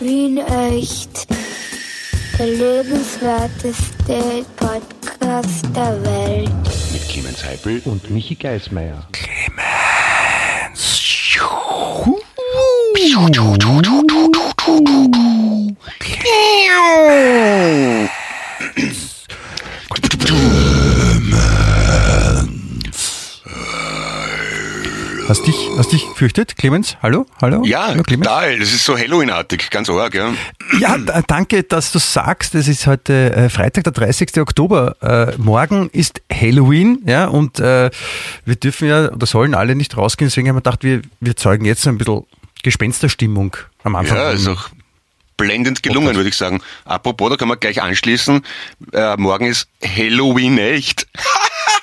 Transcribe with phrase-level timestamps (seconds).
[0.00, 1.26] Wien echt.
[2.38, 6.50] Der lebenswerteste Podcast der Welt.
[6.92, 9.06] Mit Clemens Heipel und Michi Geismeier.
[25.30, 26.96] Hast dich, hast dich gefürchtet, Clemens?
[27.04, 27.24] Hallo?
[27.40, 27.62] Hallo?
[27.64, 28.26] Ja, Hallo, Clemens?
[28.26, 28.58] total.
[28.58, 30.34] Das ist so Halloween-artig, ganz arg, ja.
[30.80, 32.56] Ja, d- danke, dass du sagst.
[32.56, 34.38] Es ist heute äh, Freitag, der 30.
[34.40, 34.96] Oktober.
[35.00, 37.90] Äh, morgen ist Halloween, ja, und äh,
[38.44, 40.28] wir dürfen ja oder sollen alle nicht rausgehen.
[40.28, 42.24] Deswegen haben wir gedacht, wir, wir zeugen jetzt ein bisschen
[42.64, 44.16] Gespensterstimmung am Anfang.
[44.16, 44.70] Ja, ist auch
[45.36, 46.60] blendend gelungen, würde ich sagen.
[46.84, 48.44] Apropos, da kann man gleich anschließen.
[48.92, 51.06] Äh, morgen ist Halloween echt.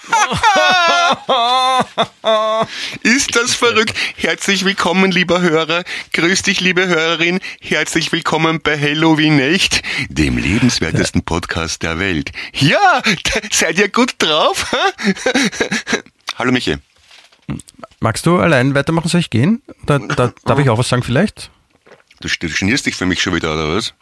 [3.03, 3.95] Ist das verrückt?
[4.17, 5.83] Herzlich willkommen, lieber Hörer.
[6.13, 7.39] Grüß dich, liebe Hörerin.
[7.61, 12.31] Herzlich willkommen bei Halloween echt, dem lebenswertesten Podcast der Welt.
[12.53, 13.01] Ja,
[13.51, 14.75] seid ihr gut drauf?
[16.35, 16.75] Hallo, Michi.
[17.99, 19.07] Magst du allein weitermachen?
[19.07, 19.61] Soll ich gehen?
[19.85, 21.51] Da, da, darf ich auch was sagen vielleicht?
[22.19, 23.93] Du, du genierst dich für mich schon wieder, oder was?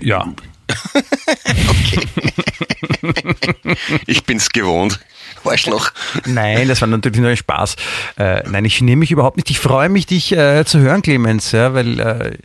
[0.00, 0.32] Ja.
[4.06, 5.00] Ich bin's gewohnt.
[5.44, 5.90] Arschloch.
[6.26, 7.76] Nein, das war natürlich nur ein Spaß.
[8.18, 9.48] Äh, nein, ich nehme mich überhaupt nicht.
[9.50, 12.36] Ich freue mich, dich äh, zu hören, Clemens, ja, weil äh,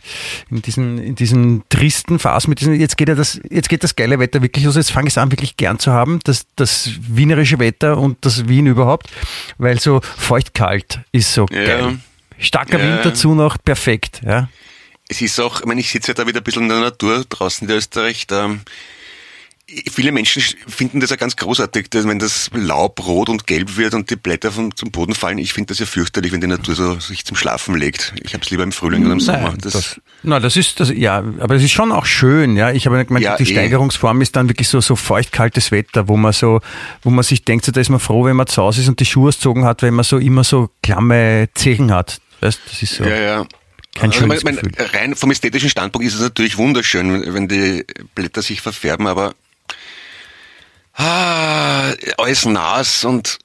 [0.50, 3.96] in diesen in diesen tristen Phasen mit diesen jetzt geht ja das jetzt geht das
[3.96, 4.76] geile Wetter wirklich los.
[4.76, 8.48] Jetzt fange ich es an, wirklich gern zu haben, das das wienerische Wetter und das
[8.48, 9.08] Wien überhaupt,
[9.58, 11.64] weil so feucht-kalt ist so Ja.
[11.64, 11.98] geil.
[12.38, 12.84] Starker Ja.
[12.84, 14.22] Wind dazu noch, perfekt.
[14.24, 14.48] Ja.
[15.08, 17.24] Es ist auch, ich meine, ich sitze ja da wieder ein bisschen in der Natur
[17.28, 18.26] draußen in Österreich.
[18.26, 18.56] Da,
[19.90, 23.94] viele Menschen finden das ja ganz großartig, dass wenn das Laub rot und gelb wird
[23.94, 25.38] und die Blätter vom, zum Boden fallen.
[25.38, 28.14] Ich finde das ja fürchterlich, wenn die Natur so sich zum Schlafen legt.
[28.22, 29.50] Ich habe es lieber im Frühling oder im Sommer.
[29.50, 32.70] Nein, das, na, das ist das, ja, aber es ist schon auch schön, ja.
[32.70, 33.46] Ich habe gemeint, Ja, die eh.
[33.46, 36.60] Steigerungsform ist dann wirklich so, so feucht-kaltes Wetter, wo man so,
[37.02, 39.00] wo man sich denkt, so, da ist man froh, wenn man zu Hause ist und
[39.00, 42.20] die Schuhe ausgezogen hat, wenn man so immer so klamme Zehen hat.
[42.40, 43.04] Weißt, das ist so.
[43.04, 43.46] Ja, ja.
[43.98, 44.86] Kein Also, schönes mein, mein, Gefühl.
[44.98, 47.84] rein vom ästhetischen Standpunkt ist es natürlich wunderschön, wenn die
[48.14, 49.34] Blätter sich verfärben, aber
[50.94, 53.38] ah, alles nass und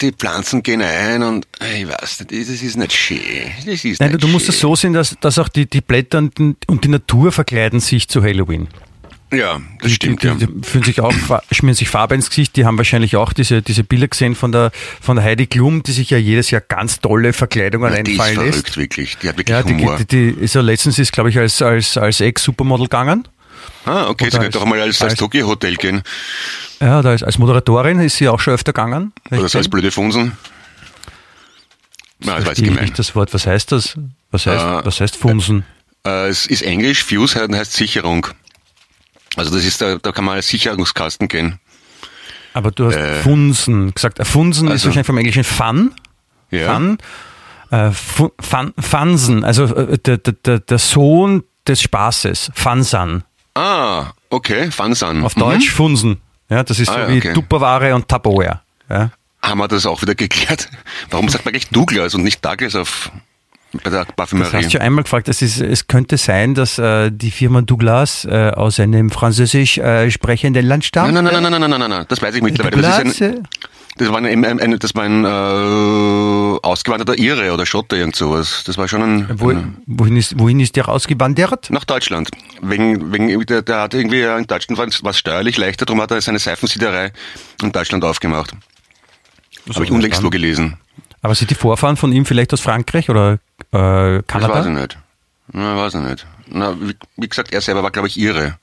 [0.00, 3.18] die Pflanzen gehen ein und ich weiß nicht, das ist nicht schön.
[3.64, 4.54] Ist Nein, du, nicht du musst schön.
[4.54, 8.08] es so sehen, dass, dass auch die, die Blätter und, und die Natur verkleiden sich
[8.08, 8.68] zu Halloween.
[9.32, 10.34] Ja, das stimmt, die, ja.
[10.34, 11.12] die, die fühlen sich auch,
[11.50, 12.54] schmieren sich Farbe ins Gesicht.
[12.54, 14.70] Die haben wahrscheinlich auch diese, diese Bilder gesehen von der,
[15.00, 18.46] von der Heidi Klum, die sich ja jedes Jahr ganz tolle Verkleidungen Die ist einfallen
[18.46, 18.58] lässt.
[18.60, 19.18] verrückt, wirklich.
[19.18, 19.96] Die hat wirklich Ja, die, Humor.
[19.98, 23.26] die, die ist ja letztens ist, glaube ich, als, als, als Ex-Supermodel gegangen.
[23.84, 26.02] ah, okay, sie könnte auch mal als, als als- Tokyo Hotel gehen.
[26.80, 29.12] Ja, da ist, als Moderatorin ist sie auch schon öfter gegangen.
[29.32, 30.32] Oder so als blöde Funsen.
[32.20, 33.34] Na, das war jetzt ich nicht das Wort.
[33.34, 33.96] Was heißt das?
[34.30, 35.64] Was heißt, Äh, was heißt Funsen?
[36.06, 38.28] Äh, es ist Englisch, Fuse heißt Sicherung.
[39.36, 41.58] Also das ist, da, da kann man als Sicherungskasten gehen.
[42.54, 44.18] Aber du hast äh, Funsen gesagt.
[44.26, 45.94] Funsen ist also- wahrscheinlich vom Englischen Fun.
[46.50, 46.74] Ja.
[46.74, 46.98] Fun.
[47.70, 52.52] Äh, Fu- Fun Fansen, also äh, der, der, der, Sohn des Spaßes.
[52.54, 53.24] Fansan.
[53.54, 55.24] Ah, okay, Fansan.
[55.24, 56.20] Auf Deutsch Funsen.
[56.48, 57.32] Ja, das ist Ah, so ja, wie okay.
[57.34, 58.60] Tupperware und Tupperware.
[58.88, 59.10] Ja.
[59.42, 60.68] Haben wir das auch wieder geklärt?
[61.10, 63.10] Warum sagt man gleich Douglas und nicht Douglas auf
[63.82, 64.64] bei der Das Parfümerie?
[64.64, 65.28] hast du einmal gefragt.
[65.28, 70.10] Es, ist, es könnte sein, dass äh, die Firma Douglas äh, aus einem französisch äh,
[70.10, 71.14] sprechenden Land stammt.
[71.14, 72.82] Nein, nein, nein, nein, nein, nein, nein, nein, nein, das weiß ich mittlerweile.
[72.82, 73.42] Das, Douglas, ist ein, äh,
[73.98, 78.62] das war ein, ein, ein, das war ein äh, ausgewanderter Ire oder Schotte, irgend sowas.
[78.66, 81.70] Das war schon ein, wo, ein wohin, ist, wohin ist der ausgewandert?
[81.70, 82.30] nach Deutschland.
[82.60, 86.20] Wegen, wegen, der, der hat irgendwie in Deutschland war es steuerlich leichter, darum hat er
[86.20, 87.12] seine Seifensiederei
[87.62, 88.52] in Deutschland aufgemacht.
[89.74, 90.76] Habe ich unlängst wo gelesen.
[91.22, 93.38] Aber sind die Vorfahren von ihm vielleicht aus Frankreich oder
[93.76, 94.54] äh, Das Kanada?
[94.54, 94.98] weiß ich nicht.
[95.52, 96.26] Na, weiß ich nicht.
[96.48, 98.58] Na, wie, wie gesagt, er selber war, glaube ich, Ire.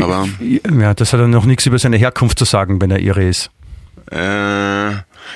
[0.00, 3.22] Aber Ja, das hat er noch nichts über seine Herkunft zu sagen, wenn er Ire
[3.24, 3.50] ist.
[4.10, 4.90] äh,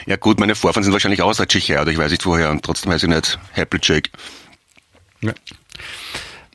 [0.07, 2.63] ja gut, meine Vorfahren sind wahrscheinlich aus der Tschechei, oder ich weiß nicht woher, und
[2.65, 3.39] trotzdem weiß ich nicht.
[3.57, 4.11] Applejack.
[5.23, 5.33] Ja.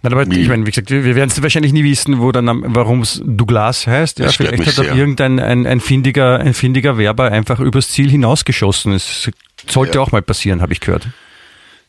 [0.04, 0.40] Nein, aber Wie?
[0.42, 3.88] ich meine, wie gesagt, wir werden es wahrscheinlich nie wissen, wo Name, warum es Douglas
[3.88, 4.20] heißt.
[4.20, 8.10] Ja, Das vielleicht hat auch irgendein ein, ein, findiger, ein findiger Werber einfach übers Ziel
[8.12, 8.92] hinausgeschossen.
[8.94, 9.32] Es
[9.68, 10.02] sollte Ja.
[10.02, 11.08] auch mal passieren, habe ich gehört.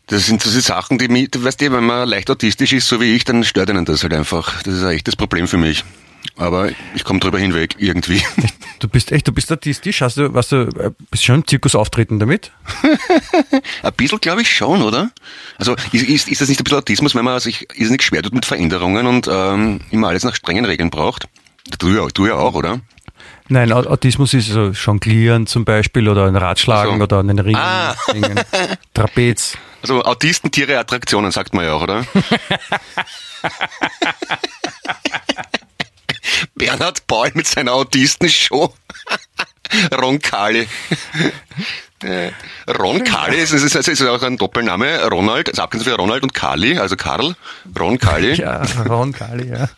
[0.07, 2.87] Das sind so die Sachen, die mich, du weißt ja, wenn man leicht autistisch ist,
[2.89, 4.63] so wie ich, dann stört einen das halt einfach.
[4.63, 5.83] Das ist ein echtes Problem für mich.
[6.37, 8.23] Aber ich komme drüber hinweg, irgendwie.
[8.81, 11.75] Du bist echt, du bist autistisch, hast du, was du, äh, bist schon im Zirkus
[11.75, 12.51] auftreten damit?
[13.83, 15.11] Ein bisschen glaube ich schon, oder?
[15.57, 18.35] Also ist, ist, ist das nicht ein bisschen Autismus, wenn man sich irrsinnig schwer tut
[18.35, 21.29] mit Veränderungen und ähm, immer alles nach strengen Regeln braucht?
[21.79, 22.81] Du ja, du ja auch, oder?
[23.49, 27.05] Nein, Au- Autismus ist so Jonglieren zum Beispiel oder ein Ratschlagen so.
[27.05, 27.95] oder einen Ring, Ah.
[28.93, 29.57] Trapez.
[29.85, 32.07] Also Autisten, Tiere, Attraktionen, sagt man ja auch, oder?
[36.55, 38.73] Bernhard Paul mit seiner Autistenshow.
[39.95, 40.67] Ron Kali.
[42.03, 42.31] Äh,
[42.67, 45.07] Ron Kali ist, ist, ist, ist auch ein Doppelname.
[45.07, 47.37] Ronald, also abgesehen von Ronald und Kali, also Karl.
[47.79, 48.33] Ron Kali.
[48.37, 49.69] Ja, Ron Kali, ja.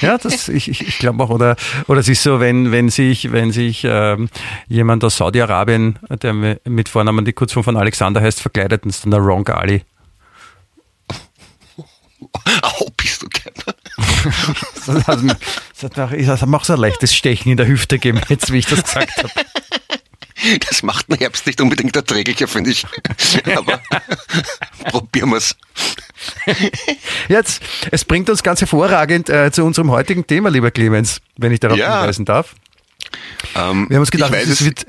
[0.00, 1.56] Ja, das ich, ich, ich glaube auch oder
[1.86, 4.28] oder es ist so, wenn wenn sich wenn sich ähm,
[4.68, 9.10] jemand aus Saudi-Arabien, der mit Vornamen die Kurzform von Alexander heißt, verkleidet, dann ist dann
[9.10, 9.82] der Ron Kali.
[12.20, 13.54] Oh, bist du gern.
[14.74, 18.20] das hat, hat, das hat mir auch so ein leichtes Stechen in der Hüfte gegeben,
[18.28, 19.30] jetzt wie ich das gesagt habe.
[20.68, 22.86] Das macht den Herbst nicht unbedingt erträglicher, finde ich.
[23.56, 23.80] Aber
[24.84, 25.56] probieren wir's.
[27.28, 31.60] Jetzt, es bringt uns ganz hervorragend äh, zu unserem heutigen Thema, lieber Clemens, wenn ich
[31.60, 31.98] darauf Ja.
[32.00, 32.54] hinweisen darf.
[33.54, 34.86] Ähm, Wir haben uns gedacht, es, wird.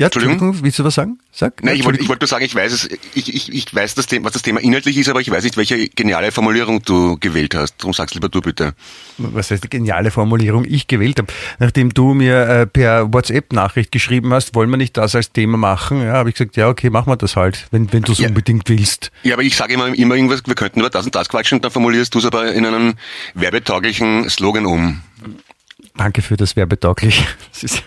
[0.00, 0.62] Ja, Entschuldigung?
[0.62, 1.18] Willst du was sagen?
[1.32, 1.60] Sag.
[1.64, 4.06] Nein, ich wollte, ich wollte nur sagen, ich weiß es, ich, ich, ich weiß, das
[4.06, 7.56] Thema, was das Thema inhaltlich ist, aber ich weiß nicht, welche geniale Formulierung du gewählt
[7.56, 7.78] hast.
[7.78, 8.74] Darum sag's lieber du bitte.
[9.18, 11.32] was heißt die geniale Formulierung ich gewählt habe.
[11.58, 16.00] Nachdem du mir äh, per WhatsApp-Nachricht geschrieben hast, wollen wir nicht das als Thema machen,
[16.00, 18.28] ja, habe ich gesagt, ja, okay, machen wir das halt, wenn, wenn du es Ja.
[18.28, 19.10] unbedingt willst.
[19.24, 21.72] Ja, aber ich sage immer, immer irgendwas, wir könnten über das und das quatschen, dann
[21.72, 22.94] formulierst du es aber in einen
[23.34, 25.00] werbetauglichen Slogan um.
[25.96, 27.24] Danke für das werbetauglich.
[27.52, 27.82] Das ist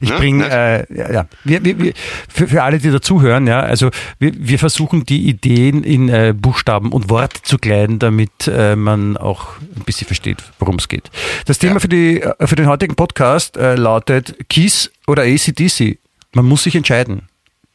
[0.00, 0.90] ich Ja, bringe, nett.
[0.90, 1.26] äh, ja.
[1.44, 1.92] Wir, wir,
[2.28, 6.92] für, für alle, die dazuhören, ja, also wir, wir versuchen die Ideen in äh, Buchstaben
[6.92, 11.10] und Worte zu kleiden, damit äh, man auch ein bisschen versteht, worum es geht.
[11.46, 11.80] Das Thema Ja.
[11.80, 15.98] für, die, äh, für den heutigen Podcast äh, lautet Kiss oder ACDC.
[16.34, 17.22] Man muss sich entscheiden.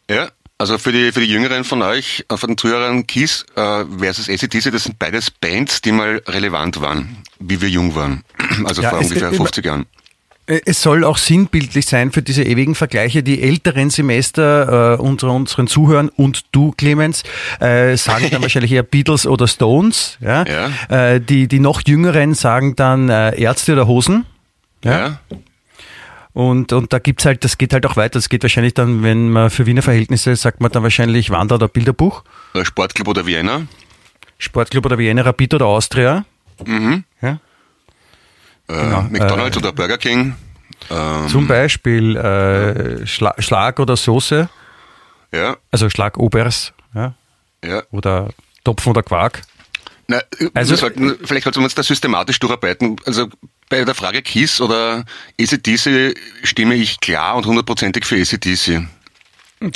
[0.10, 0.30] Ja,
[0.60, 4.30] also für die, für die Jüngeren von euch, äh, von den Zuhörern, Kiss äh, versus
[4.30, 8.24] ACDC, das sind beides Bands, die mal relevant waren, wie wir jung waren.
[8.66, 9.86] Also Ja, vor ungefähr äh, 50 Jahren.
[10.48, 13.24] Äh, Es soll auch sinnbildlich sein für diese ewigen Vergleiche.
[13.24, 17.24] Die älteren Semester äh, unter unseren Zuhörern und du, Clemens,
[17.60, 20.18] äh, sagen dann wahrscheinlich eher Beatles oder Stones.
[20.22, 20.45] Ja?
[20.45, 21.13] Ja.
[21.13, 24.25] Äh, die, die noch jüngeren sagen dann äh, Ärzte oder Hosen.
[24.84, 25.19] Ja.
[26.34, 28.13] Und, und da gibt's halt, das geht halt auch weiter.
[28.13, 31.68] Das geht wahrscheinlich dann, wenn man für Wiener Verhältnisse sagt man dann wahrscheinlich Wander oder
[31.68, 32.24] Bilderbuch,
[32.63, 33.68] Sportclub oder Vienna.
[34.39, 36.25] Sportclub oder Wiener Rapid oder Austria.
[36.66, 37.04] Mhm.
[37.22, 37.39] Ja?
[38.68, 40.36] Äh, Genau, McDonalds äh, oder Burger King.
[40.89, 44.50] Ähm, Zum Beispiel äh, Schla Schlag oder Soße,
[45.31, 46.74] ja, also Schlagobers.
[46.94, 47.13] Ja?
[47.63, 47.83] ja.
[47.92, 48.30] oder
[48.63, 49.42] Topfen oder Quark.
[50.07, 50.21] Na,
[50.54, 52.98] Also- sollten, vielleicht sollten wir uns da systematisch durcharbeiten.
[53.06, 53.27] Also
[53.69, 55.06] bei der Frage Kiss oder
[55.39, 56.13] ACDC
[56.44, 58.86] stimme ich klar und hundertprozentig für ACDC.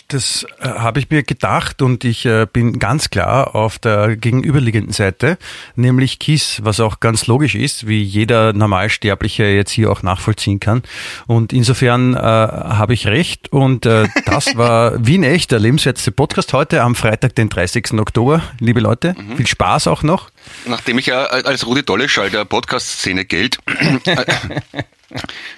[0.10, 4.92] Das äh, habe ich mir gedacht und ich äh, bin ganz klar auf der gegenüberliegenden
[4.92, 5.38] Seite,
[5.76, 10.84] nämlich KISS, was auch ganz logisch ist, wie jeder Normalsterbliche jetzt hier auch nachvollziehen kann.
[11.26, 16.52] Und insofern äh, habe ich recht und äh, das war Wien echt, der lebenswerteste Podcast
[16.52, 17.94] heute am Freitag, den 30.
[17.94, 18.42] Oktober.
[18.60, 20.30] Liebe Leute, viel Spaß auch noch.
[20.66, 23.58] Nachdem ich ja als Rudi Dolleschall der Podcast-Szene gilt,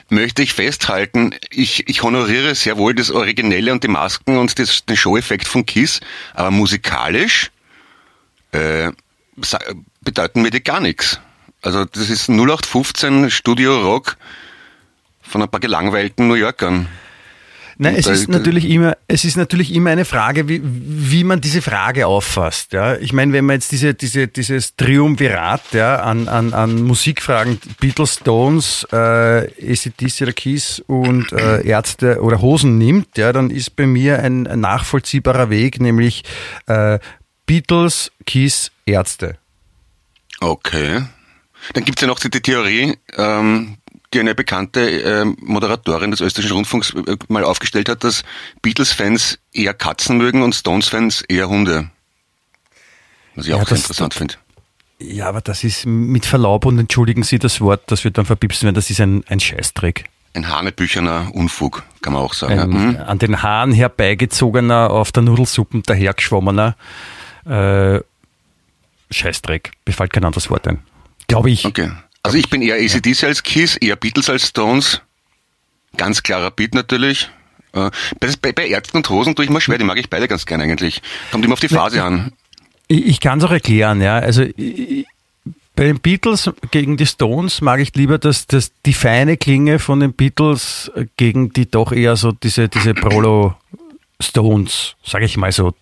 [0.10, 4.86] möchte ich festhalten, ich, ich honoriere sehr wohl das Originelle und die Masken und das,
[4.86, 6.00] den Show-Effekt von Kiss,
[6.34, 7.52] aber musikalisch
[8.52, 8.92] äh,
[10.02, 11.20] bedeuten mir die gar nichts.
[11.62, 14.18] Also das ist 0815 Studio Rock
[15.22, 16.88] von ein paar gelangweilten New Yorkern.
[17.82, 21.40] Nein, es ist da- natürlich immer, es ist natürlich immer eine Frage, wie, wie man
[21.40, 22.74] diese Frage auffasst.
[22.74, 27.58] Ja, ich meine, wenn man jetzt diese, diese, dieses Triumvirat ja, an, an, an Musikfragen,
[27.80, 33.78] Beatles, Stones, äh, ACDC oder Kiss und äh, Ärzte oder Hosen nimmt, ja, dann ist
[33.78, 36.26] bei mir ein nachvollziehbarer Weg, nämlich
[36.68, 37.00] äh,
[37.46, 39.38] Beatles, Kiss, Ärzte.
[40.42, 41.04] Okay.
[41.74, 43.78] Dann gibt's ja noch die, die Theorie, ähm,
[44.14, 48.24] die eine bekannte ähm, Moderatorin des österreichischen Rundfunks äh, mal aufgestellt hat, dass
[48.62, 51.90] Beatles-Fans eher Katzen mögen und Stones-Fans eher Hunde.
[53.36, 54.36] Was ich Ja, auch sehr interessant finde.
[55.00, 58.66] Ja, aber das ist mit Verlaub und entschuldigen Sie das Wort, das wird dann verpipsen
[58.66, 60.06] werden, das ist ein, ein Scheißdreck.
[60.34, 62.56] Ein hanebücherner Unfug, kann man auch sagen.
[62.56, 62.64] ja.
[62.64, 62.98] ein Mhm.
[62.98, 66.76] an den Haaren herbeigezogener, auf der Nudelsuppen dahergeschwommener
[67.46, 68.00] äh,
[69.12, 69.72] Scheißdreck.
[69.86, 70.80] Mir fällt kein anderes Wort ein.
[71.28, 71.66] Glaube ich.
[71.66, 71.92] Okay.
[72.24, 75.02] Also ich bin eher ACDC als Kiss, eher Beatles als Stones.
[75.98, 77.30] Ganz klarer Beat natürlich.
[77.74, 80.46] Äh, Bei, bei, Ärzten und Hosen tue ich mir schwer, die mag ich beide ganz
[80.46, 81.02] gern eigentlich.
[81.32, 82.34] Kommt immer auf die Phase an.
[82.88, 84.18] Ich, ich kann es auch erklären, ja.
[84.18, 85.06] Also ich,
[85.76, 90.02] bei den Beatles gegen die Stones mag ich lieber dass das, die feine Klinge von
[90.02, 93.56] den Beatles gegen die doch eher so diese, diese Prolo
[94.20, 95.74] Stones, sage ich mal so,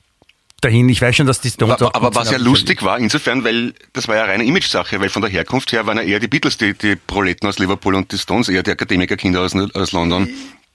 [0.62, 0.90] dahin.
[0.90, 3.74] Ich weiß schon, dass die Stones Aber, auch aber was ja lustig war, insofern, weil
[3.94, 6.58] das war ja reine Image-Sache, weil von der Herkunft her waren ja eher die Beatles
[6.58, 10.30] die, die Proleten aus Liverpool und die Stones eher die Akademikerkinder aus, aus London.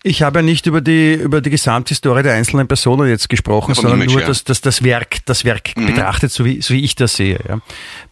[0.05, 4.01] Ich habe ja nicht über die, über die Gesamthistorie der einzelnen Personen jetzt gesprochen, sondern
[4.01, 4.27] Image, nur ja.
[4.27, 5.87] das, das, das Werk, das Werk mhm.
[5.87, 7.39] betrachtet, so wie, so wie ich das sehe.
[7.49, 7.61] Ja.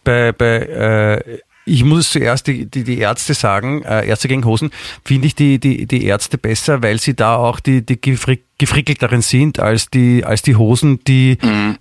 [0.03, 4.71] Bei, bei, äh, ich muss zuerst die, die, die Ärzte sagen, äh, Ärzte gegen Hosen,
[5.03, 9.21] finde ich die, die, die Ärzte besser, weil sie da auch die, die gefrick, gefrickelteren
[9.21, 11.77] sind als die, als die Hosen, die, mhm.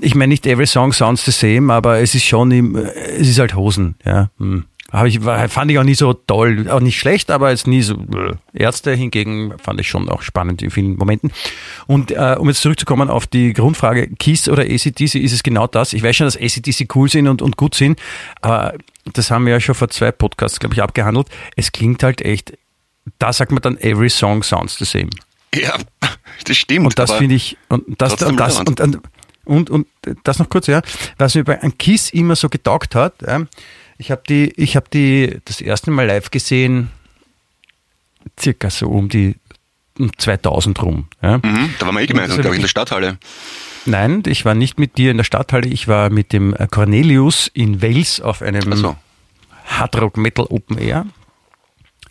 [0.00, 3.38] ich meine, nicht every song sounds the same, aber es ist schon, im, es ist
[3.38, 4.30] halt Hosen, ja.
[4.38, 4.64] Mhm.
[4.94, 7.94] Habe ich, fand ich auch nie so toll, auch nicht schlecht, aber jetzt nie so.
[7.94, 11.32] Äh, Ärzte hingegen fand ich schon auch spannend in vielen Momenten.
[11.88, 15.94] Und äh, um jetzt zurückzukommen auf die Grundfrage, KISS oder ACDC, ist es genau das.
[15.94, 18.00] Ich weiß schon, dass ACDC cool sind und, und gut sind,
[18.40, 18.74] aber
[19.12, 21.26] das haben wir ja schon vor zwei Podcasts, glaube ich, abgehandelt.
[21.56, 22.56] Es klingt halt echt,
[23.18, 25.10] da sagt man dann, every song sounds the same.
[25.52, 25.76] Ja,
[26.44, 26.86] das stimmt.
[26.86, 29.00] Und das finde ich, und das, und das, und, und,
[29.44, 29.86] und, und
[30.22, 30.82] das noch kurz, ja,
[31.18, 33.44] was mir bei einem KISS immer so getaugt hat, ja,
[33.98, 36.90] ich habe die, ich habe die das erste Mal live gesehen,
[38.38, 39.36] circa so um die
[40.18, 41.08] 2000 rum.
[41.22, 41.38] Ja.
[41.38, 43.18] Mhm, da waren wir eh gemeinsam, glaube ich, in der Stadthalle.
[43.86, 47.82] Nein, ich war nicht mit dir in der Stadthalle, ich war mit dem Cornelius in
[47.82, 48.96] Wales auf einem so.
[49.66, 51.06] Hardrock Metal Open Air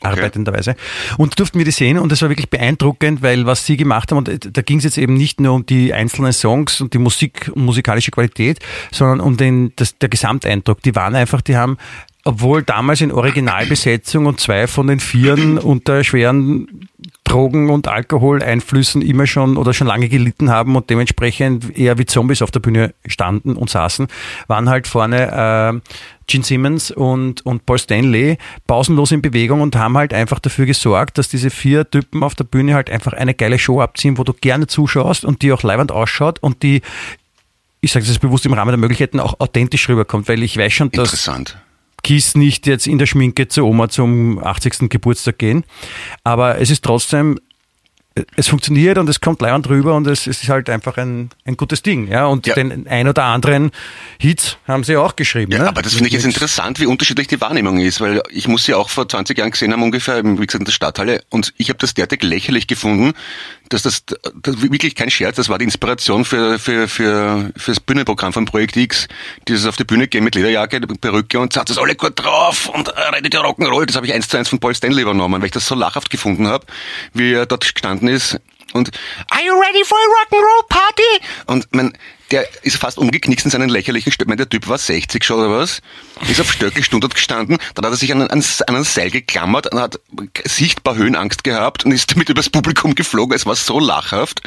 [0.03, 0.19] okay.
[0.19, 0.75] arbeitenderweise.
[1.17, 4.19] Und durften wir die sehen und das war wirklich beeindruckend, weil was sie gemacht haben,
[4.19, 7.51] und da ging es jetzt eben nicht nur um die einzelnen Songs und die Musik,
[7.55, 8.59] musikalische Qualität,
[8.91, 10.81] sondern um den, das, der Gesamteindruck.
[10.81, 11.77] Die waren einfach, die haben
[12.25, 16.87] obwohl damals in Originalbesetzung und zwei von den Vieren unter schweren
[17.33, 22.43] Drogen- und Alkoholeinflüssen immer schon oder schon lange gelitten haben und dementsprechend eher wie Zombies
[22.43, 24.07] auf der Bühne standen und saßen,
[24.45, 25.89] waren halt vorne äh,
[26.27, 28.37] Gene Simmons und, und Paul Stanley
[28.67, 32.43] pausenlos in Bewegung und haben halt einfach dafür gesorgt, dass diese vier Typen auf der
[32.43, 35.91] Bühne halt einfach eine geile Show abziehen, wo du gerne zuschaust und die auch leibend
[35.91, 36.83] ausschaut und die,
[37.81, 40.91] ich sage das bewusst im Rahmen der Möglichkeiten, auch authentisch rüberkommt, weil ich weiß schon,
[40.91, 41.27] dass
[42.03, 44.89] Kies nicht jetzt in der Schminke zur Oma zum 80.
[44.89, 45.63] Geburtstag gehen.
[46.23, 47.39] Aber es ist trotzdem
[48.35, 51.57] es funktioniert und es kommt leibend drüber und es, es, ist halt einfach ein, ein
[51.57, 52.07] gutes Ding.
[52.07, 52.27] Ja?
[52.27, 52.53] Und ja.
[52.53, 53.71] den ein oder anderen
[54.19, 55.51] Hits haben sie auch geschrieben.
[55.51, 55.67] Ja, ne?
[55.67, 58.75] aber das finde ich jetzt interessant, wie unterschiedlich die Wahrnehmung ist, weil ich muss sie
[58.75, 61.23] auch vor 20 Jahren gesehen haben, ungefähr, wie gesagt, in der Stadthalle.
[61.29, 63.13] Und ich habe das derartig lächerlich gefunden,
[63.73, 67.79] dass das, das wirklich kein Scherz, das war die Inspiration für, für, für, für das
[67.79, 69.07] Bühnenprogramm von Projekt X.
[69.47, 72.89] Dieses auf die Bühne gehen mit Lederjacke, Perücke und sagt das alle gut drauf und
[72.89, 73.85] äh, redet ja Rock'n'Roll.
[73.85, 76.09] Das habe ich eins zu eins von Paul Stanley übernommen, weil ich das so lachhaft
[76.09, 76.65] gefunden habe,
[77.13, 78.39] wie er dort gestanden ist
[78.73, 78.91] und
[79.29, 81.25] Are you ready for a Rock'n'Roll Party?
[81.45, 81.93] Und man,
[82.31, 84.35] der ist fast umgeknickt in seinen lächerlichen Stöcken.
[84.35, 85.81] Der Typ war 60 schon oder was,
[86.27, 89.79] ist auf Stöckelstund standen, dann hat er sich an, an, an ein Seil geklammert und
[89.79, 89.99] hat
[90.45, 93.35] sichtbar Höhenangst gehabt und ist damit übers Publikum geflogen.
[93.35, 94.41] Es war so lachhaft.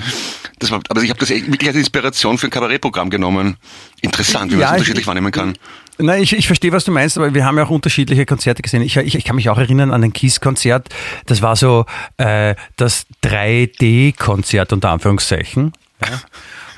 [0.58, 3.56] Das war, aber ich habe das wirklich als Inspiration für ein Kabarettprogramm genommen.
[4.00, 5.56] Interessant, wie man ja, das unterschiedlich ich, wahrnehmen kann.
[5.98, 8.82] Nein, ich, ich verstehe, was du meinst, aber wir haben ja auch unterschiedliche Konzerte gesehen.
[8.82, 10.88] Ich, ich, ich kann mich auch erinnern an ein Kiss-Konzert.
[11.26, 11.86] Das war so
[12.18, 15.72] äh, das 3D-Konzert unter Anführungszeichen.
[16.02, 16.20] Ja.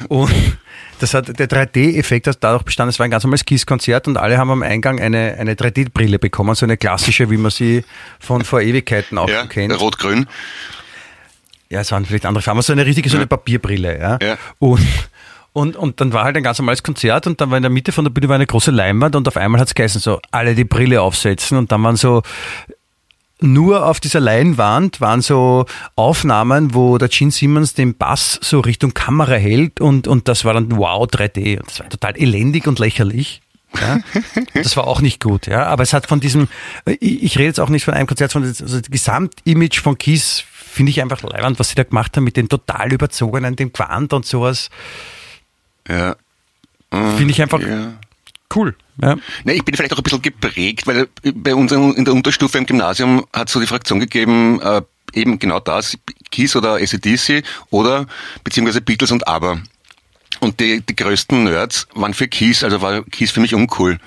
[0.09, 0.33] Und
[1.01, 4.39] das hat, der 3D-Effekt hat dadurch bestanden, es war ein ganz normales Kiss-Konzert und alle
[4.39, 7.85] haben am Eingang eine, eine 3D-Brille bekommen, so eine klassische, wie man sie
[8.21, 9.79] von vor Ewigkeiten auch ja, kennt.
[9.81, 10.27] Rot-Grün.
[11.71, 13.99] Ja, es waren vielleicht andere Farben, so eine richtige, so eine Papierbrille.
[13.99, 14.19] Ja.
[14.23, 14.39] ja.
[14.59, 14.81] Und
[15.59, 17.91] und, und dann war halt ein ganz normales Konzert und dann war in der Mitte
[17.91, 20.55] von der Bühne war eine große Leinwand und auf einmal hat es geheißen, so alle
[20.55, 22.23] die Brille aufsetzen und dann waren so
[23.41, 28.95] nur auf dieser Leinwand waren so Aufnahmen, wo der Gene Simmons den Bass so Richtung
[28.95, 31.59] Kamera hält und, und das war dann wow 3D.
[31.59, 33.41] Und das war total elendig und lächerlich.
[33.81, 33.99] Ja?
[34.55, 35.67] Das war auch nicht gut, ja.
[35.67, 36.49] Aber es hat von diesem,
[36.85, 40.43] ich, ich rede jetzt auch nicht von einem Konzert, sondern also das Gesamtimage von Kiss
[40.51, 44.13] finde ich einfach leibend, was sie da gemacht haben mit den total überzogenen, dem Quant
[44.13, 44.69] und sowas.
[45.89, 46.17] Ja.
[46.91, 47.95] Finde ich einfach ja.
[48.55, 48.75] cool.
[49.01, 49.17] Ja.
[49.45, 52.67] Ne, ich bin vielleicht auch ein bisschen geprägt, weil bei uns in der Unterstufe im
[52.67, 55.97] Gymnasium hat es so die Fraktion gegeben, äh, eben genau das,
[56.31, 58.07] Kiss oder ACDC oder
[58.45, 59.61] beziehungsweise Beatles und Aber.
[60.41, 63.99] Und die, die größten Nerds waren für Kiss, also war Kiss für mich uncool.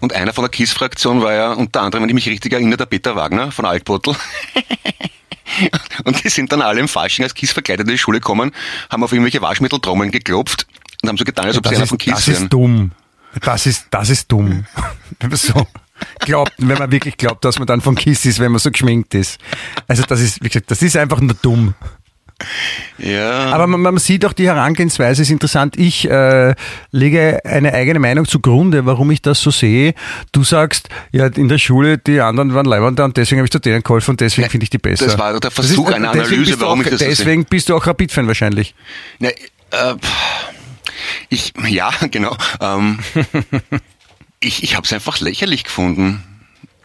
[0.00, 2.86] Und einer von der Kiss-Fraktion war ja unter anderem, wenn ich mich richtig erinnere, der
[2.86, 4.16] Peter Wagner von Altbottel.
[6.04, 8.50] und die sind dann alle im Fasching als Kiss verkleidet in die Schule gekommen,
[8.90, 10.66] haben auf irgendwelche Waschmitteltrommeln geklopft
[11.02, 12.92] und haben so getan, als ob sie einer von Kiss Das ist dumm.
[13.40, 14.64] Das ist, das ist dumm.
[15.20, 15.66] wenn man so
[16.20, 19.14] glaubt, wenn man wirklich glaubt, dass man dann von Kiss ist, wenn man so geschminkt
[19.14, 19.38] ist.
[19.88, 21.74] Also das ist, wie gesagt, das ist einfach nur dumm.
[22.98, 23.52] Ja.
[23.52, 25.76] Aber man, man, sieht auch die Herangehensweise ist interessant.
[25.78, 26.54] Ich äh,
[26.90, 29.94] lege eine eigene Meinung zugrunde, warum ich das so sehe.
[30.32, 33.60] Du sagst, ja, in der Schule, die anderen waren leibender und deswegen habe ich zu
[33.60, 35.06] denen geholfen und deswegen finde ich die besser.
[35.06, 37.76] Das war der Versuch ist, einer Analyse, warum auch, ich das Deswegen so bist du
[37.76, 38.74] auch Rapid-Fan wahrscheinlich.
[39.18, 39.32] Ne,
[39.70, 39.94] äh,
[41.28, 42.36] ich, ja, genau.
[42.60, 42.98] Ähm,
[44.40, 46.22] ich ich habe es einfach lächerlich gefunden.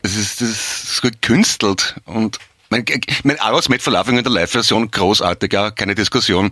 [0.03, 2.85] Es ist, das ist gekünstelt und Mein,
[3.23, 6.51] mein Aerosmith Verlaufung in der Live-Version großartig, ja, keine Diskussion.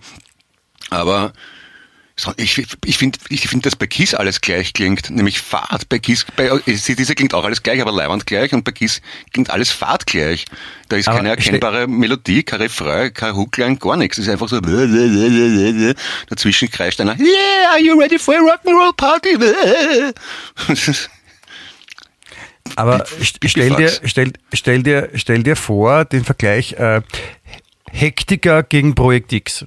[0.90, 1.34] Aber
[2.38, 5.90] ich, ich finde, ich find, dass bei Kiss alles gleich klingt, nämlich Fahrt.
[5.90, 9.02] Bei Kiss, bei diese klingt auch alles gleich, aber Leihwand gleich und bei Kiss
[9.34, 10.46] klingt alles Fahrt gleich.
[10.88, 14.18] Da ist aber keine erkennbare Melodie, kein Refrain, kein Hookline, gar nichts.
[14.18, 14.62] Es ist einfach so,
[16.30, 19.38] dazwischen kreischt einer, yeah, are you ready for a rock'n'roll party?
[22.78, 23.06] Aber
[23.46, 27.02] stell dir, stell, stell dir, stell dir vor, den Vergleich, äh,
[27.92, 29.66] Hektiker gegen Projekt X.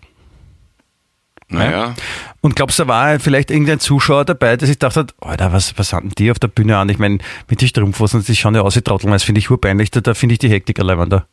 [1.51, 1.95] Naja.
[2.41, 5.93] Und glaubst du, da war vielleicht irgendein Zuschauer dabei, der sich dachte, Alter, was, was
[5.93, 6.89] hatten die auf der Bühne an?
[6.89, 9.91] Ich meine, mit den Strumpfhosen, die schauen ja aus wie Trotteln, das finde ich urpeinlich,
[9.91, 11.27] da, da finde ich die Hektiker leibender.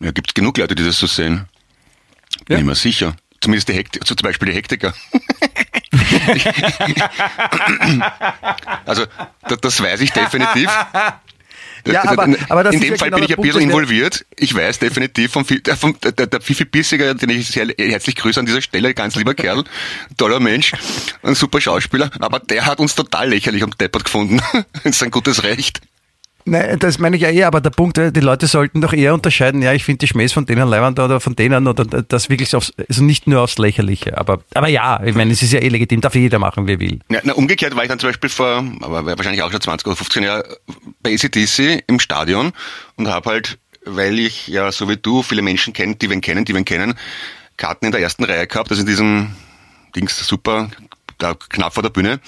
[0.00, 1.46] Ja, gibt es genug Leute, die das so sehen.
[2.46, 2.58] Bin ja.
[2.58, 3.14] ich mir sicher.
[3.40, 4.92] Zumindest die Hektiker, also zum Beispiel die Hektiker.
[8.84, 9.06] also,
[9.60, 10.68] das weiß ich definitiv.
[11.86, 14.24] Ja, aber, aber das in dem Fall genau bin ich ein bisschen involviert.
[14.36, 18.46] Ich weiß definitiv vom, vom der, der Fifi Bissiger, den ich sehr herzlich grüße an
[18.46, 19.64] dieser Stelle, ganz lieber Kerl,
[20.16, 20.72] toller Mensch,
[21.22, 24.40] ein super Schauspieler, aber der hat uns total lächerlich am Deppert gefunden.
[24.72, 25.80] das ist ein gutes Recht.
[26.44, 29.14] Nein, das meine ich ja eh, aber der Punkt, äh, die Leute sollten doch eher
[29.14, 32.54] unterscheiden, ja, ich finde die Schmähs von denen leibend oder von denen oder das wirklich
[32.56, 35.68] aufs, also nicht nur aufs Lächerliche, aber, aber ja, ich meine, es ist ja eh
[35.68, 36.98] legitim, darf jeder machen, wie er will.
[37.10, 39.96] Ja, na, umgekehrt war ich dann zum Beispiel vor, aber wahrscheinlich auch schon 20 oder
[39.96, 40.42] 15 Jahren
[41.02, 42.52] bei ACDC im Stadion
[42.96, 46.44] und habe halt, weil ich ja so wie du viele Menschen kenne, die wen kennen,
[46.44, 46.94] die wen kennen,
[47.56, 49.34] Karten in der ersten Reihe gehabt, also in diesem
[49.94, 50.70] Dings super,
[51.18, 52.20] da knapp vor der Bühne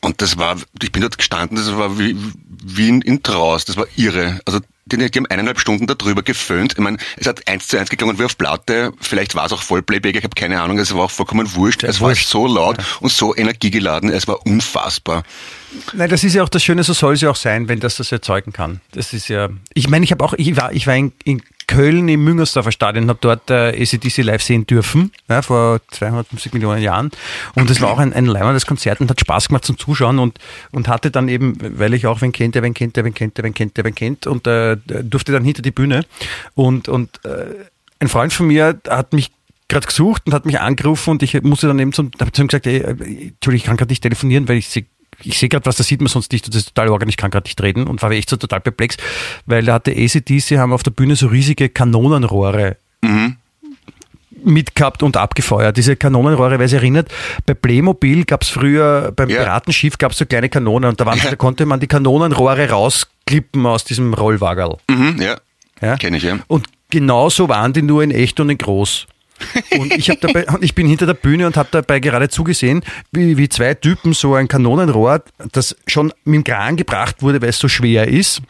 [0.00, 2.16] und das war, ich bin dort gestanden, das war wie,
[2.64, 4.40] wie in, in Traus, das war irre.
[4.44, 6.72] Also die, die haben eineinhalb Stunden darüber geföhnt.
[6.72, 8.92] Ich meine, es hat eins zu eins geklungen wie auf Platte.
[9.00, 10.78] Vielleicht war es auch Vollplayback, ich habe keine Ahnung.
[10.78, 11.82] Es war auch vollkommen wurscht.
[11.84, 12.84] Es war so laut ja.
[13.00, 14.10] und so energiegeladen.
[14.10, 15.24] Es war unfassbar.
[15.92, 17.96] Nein, das ist ja auch das Schöne, so soll es ja auch sein, wenn das
[17.96, 18.80] das erzeugen kann.
[18.92, 22.08] Das ist ja, ich meine, ich habe auch, ich war, ich war in, in Köln
[22.08, 27.10] im Müngersdorfer Stadion, habe dort äh, ACDC live sehen dürfen, ja, vor 250 Millionen Jahren.
[27.54, 30.38] Und es war auch ein, ein leibendes Konzert und hat Spaß gemacht zum Zuschauen und,
[30.72, 33.36] und hatte dann eben, weil ich auch wen kennt, der wen kennt, der wen kennt,
[33.36, 36.04] der wen kennt, der wen kennt und äh, durfte dann hinter die Bühne.
[36.54, 37.46] Und, und äh,
[38.00, 39.30] ein Freund von mir hat mich
[39.68, 42.48] gerade gesucht und hat mich angerufen und ich musste dann eben zum, habe zu ihm
[42.48, 44.86] gesagt, ey, äh, Entschuldigung, ich kann gerade nicht telefonieren, weil ich sie
[45.24, 47.16] ich sehe gerade was, das sieht man sonst nicht und das ist total organisch, ich
[47.16, 48.96] kann gerade nicht reden und war echt so total perplex,
[49.46, 53.36] weil da hatte ACDC, haben auf der Bühne so riesige Kanonenrohre mhm.
[54.44, 55.76] mitgehabt und abgefeuert.
[55.76, 57.08] Diese Kanonenrohre, wer sich erinnert,
[57.46, 59.42] bei Playmobil gab es früher, beim ja.
[59.42, 61.30] Piratenschiff gab es so kleine Kanonen und da, waren, ja.
[61.30, 64.76] da konnte man die Kanonenrohre rausklippen aus diesem Rollwagel.
[64.88, 65.36] Mhm, ja,
[65.80, 65.96] ja?
[65.96, 66.38] kenne ich, ja.
[66.46, 69.06] Und genauso waren die nur in echt und in groß.
[69.78, 73.48] Und ich, dabei, ich bin hinter der Bühne und habe dabei gerade zugesehen, wie, wie
[73.48, 75.22] zwei Typen so ein Kanonenrohr,
[75.52, 78.42] das schon mit dem Kran gebracht wurde, weil es so schwer ist,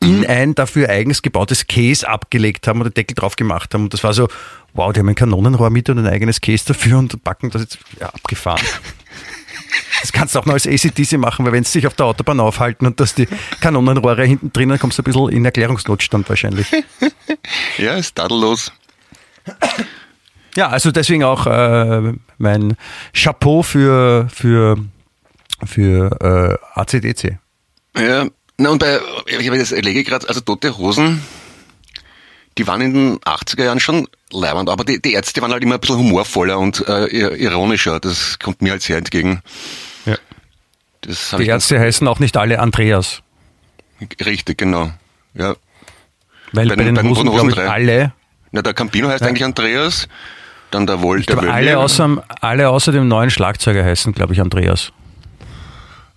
[0.00, 0.26] in mhm.
[0.28, 3.84] ein dafür eigens gebautes Case abgelegt haben oder Deckel drauf gemacht haben.
[3.84, 4.28] Und das war so,
[4.74, 7.78] wow, die haben ein Kanonenrohr mit und ein eigenes Case dafür und packen das jetzt
[7.98, 8.64] ja, abgefahren.
[10.00, 12.40] Das kannst du auch noch als ACDC machen, weil wenn sie sich auf der Autobahn
[12.40, 13.28] aufhalten und dass die
[13.60, 16.66] Kanonenrohre hinten drin, dann kommst du ein bisschen in Erklärungsnotstand wahrscheinlich.
[17.78, 18.72] Ja, ist tadellos.
[20.56, 22.76] Ja, also deswegen auch äh, mein
[23.14, 24.76] Chapeau für, für,
[25.64, 27.38] für äh, ACDC.
[27.96, 31.22] Ja, na und bei, ich habe das erlege gerade, also Tote Hosen,
[32.58, 35.74] die waren in den 80er Jahren schon leibend, aber die, die Ärzte waren halt immer
[35.74, 38.00] ein bisschen humorvoller und äh, ironischer.
[38.00, 39.42] Das kommt mir halt sehr entgegen.
[40.04, 40.16] Ja.
[41.38, 43.22] die Ärzte heißen auch nicht alle Andreas.
[44.24, 44.90] Richtig, genau.
[45.34, 45.56] Ja.
[46.52, 48.12] Weil bei, bei den, bei den Hosen, Hosen alle.
[48.52, 49.28] Na, der Campino heißt ja.
[49.28, 50.08] eigentlich Andreas.
[50.70, 54.92] Dann der Volt, der alle außer, alle außer dem neuen Schlagzeuger heißen, glaube ich, Andreas.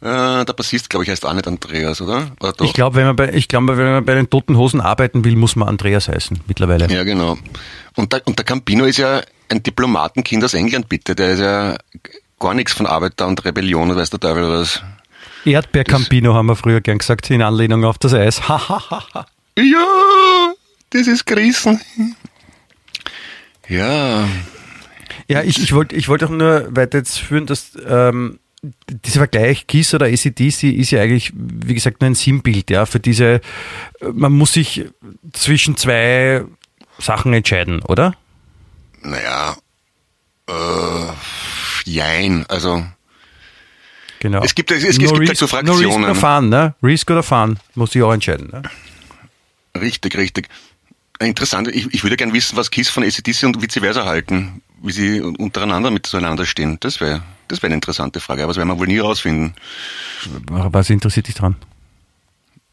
[0.01, 2.27] Äh, der Bassist, glaube ich, heißt auch nicht Andreas, oder?
[2.41, 5.23] oder ich glaube, wenn, man bei, ich glaub, wenn man bei den Toten Hosen arbeiten
[5.23, 6.93] will, muss man Andreas heißen, mittlerweile.
[6.93, 7.37] Ja, genau.
[7.95, 11.15] Und der, und der Campino ist ja ein Diplomatenkind aus England, bitte.
[11.15, 11.77] Der ist ja
[12.37, 14.81] gar nichts von Arbeiter und Rebellion und weiß der Teufel was.
[15.45, 18.41] Erdbeer Campino haben wir früher gern gesagt, in Anlehnung auf das Eis.
[19.57, 20.53] ja,
[20.89, 21.79] das ist gerissen.
[23.73, 24.29] Ja.
[25.27, 28.39] Ja, ich, ich wollte ich wollt auch nur weiter jetzt führen, dass ähm,
[28.87, 32.99] dieser Vergleich KISS oder ACDC ist ja eigentlich, wie gesagt, nur ein Sinnbild, ja, für
[32.99, 33.41] diese,
[33.99, 34.85] man muss sich
[35.33, 36.43] zwischen zwei
[36.97, 38.15] Sachen entscheiden, oder?
[39.01, 39.57] Naja,
[40.47, 41.11] äh,
[41.85, 42.85] jein, also.
[44.19, 44.41] Genau.
[44.43, 45.81] Es gibt, es, es, no gibt halt so Fraktionen.
[45.81, 46.75] No risk oder fahren, ne?
[46.81, 48.61] Risk oder fahren, muss ich auch entscheiden, ne?
[49.75, 50.47] Richtig, richtig.
[51.19, 51.67] Interessant.
[51.69, 55.21] Ich, ich würde gerne wissen, was KISS von ACDC und vice versa halten, wie sie
[55.21, 56.77] untereinander miteinander stehen.
[56.79, 59.53] Das wäre das wäre eine interessante Frage, aber das werden wir wohl nie herausfinden.
[60.49, 61.55] Was interessiert dich dran?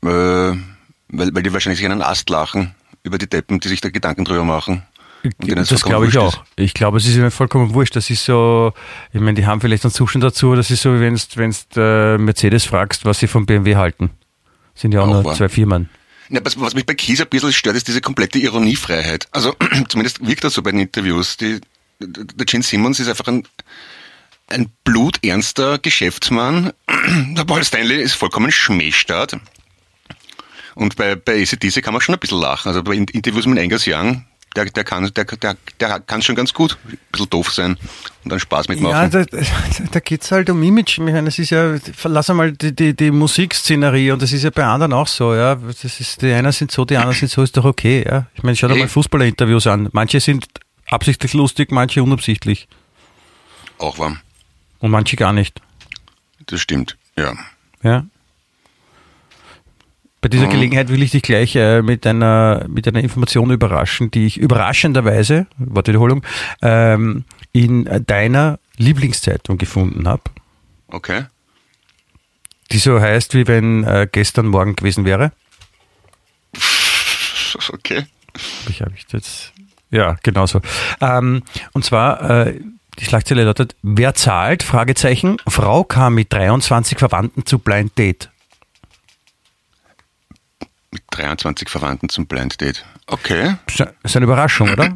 [0.03, 3.91] Äh, weil, weil die wahrscheinlich sich einen Ast lachen über die Deppen, die sich da
[3.91, 4.83] Gedanken drüber machen.
[5.39, 6.45] Das glaube ich auch.
[6.57, 7.95] Ich glaube, es ist ihnen vollkommen wurscht.
[7.95, 8.73] Das ist so,
[9.13, 12.17] ich meine, die haben vielleicht einen Zustand dazu, das ist so, wie wenn du äh,
[12.17, 14.11] Mercedes fragst, was sie vom BMW halten.
[14.75, 15.35] Sind ja auch, Auch nur wahr.
[15.35, 15.91] zwei Firmen.
[16.31, 19.29] Ja, was, was mich bei Kies ein bisschen stört, ist diese komplette Ironiefreiheit.
[19.33, 19.55] Also
[19.89, 21.37] zumindest wirkt das so bei den Interviews.
[21.37, 21.61] Die,
[22.01, 23.47] der Gene Simmons ist einfach ein,
[24.49, 26.73] ein bluternster Geschäftsmann.
[27.37, 29.37] Der Paul Stanley ist vollkommen Schmähstart.
[30.77, 32.69] Und bei, bei ACDC kann man schon ein bisschen lachen.
[32.69, 34.25] Also bei In- Interviews mit Angus Young,
[34.57, 37.77] der, der, kann, der, der, der kann schon ganz gut ein bisschen doof sein
[38.25, 39.11] und dann Spaß Ja, mitmachen.
[39.11, 39.25] da,
[39.93, 40.99] da geht es halt um Image.
[40.99, 44.51] Ich meine, das ist ja, verlass einmal die, die, die Musikszenerie und das ist ja
[44.51, 45.55] bei anderen auch so, ja.
[45.55, 48.27] Das ist, die einen sind so, die anderen sind so, ist doch okay, ja.
[48.35, 49.89] Ich meine, schau dir mal Fußballerinterviews an.
[49.93, 50.47] Manche sind
[50.89, 52.67] absichtlich lustig, manche unabsichtlich.
[53.79, 54.19] Auch warm.
[54.81, 55.61] Und manche gar nicht.
[56.47, 57.35] Das stimmt, ja.
[57.83, 58.05] Ja.
[60.23, 60.51] Bei dieser Mhm.
[60.51, 65.47] Gelegenheit will ich dich gleich äh, mit einer mit einer Information überraschen, die ich überraschenderweise,
[65.59, 66.23] Wortwiederholung,
[66.63, 70.23] ähm, in deiner Lieblingszeitung gefunden habe,
[70.89, 71.25] Okay.
[72.71, 75.33] die so heißt, wie wenn äh, gestern Morgen gewesen wäre.
[77.73, 78.07] Okay.
[78.69, 79.53] Ich habe ich jetzt.
[79.91, 80.61] Ja, genau so.
[81.01, 82.61] Ähm, und zwar, äh,
[83.01, 84.63] die Schlagzeile lautet, wer zahlt?
[84.63, 85.39] Fragezeichen.
[85.49, 88.30] Frau kam mit 23 Verwandten zu Blind Date.
[90.93, 92.85] Mit 23 Verwandten zum Blind Date.
[93.07, 93.57] Okay.
[93.67, 94.93] Das ist eine Überraschung, oder?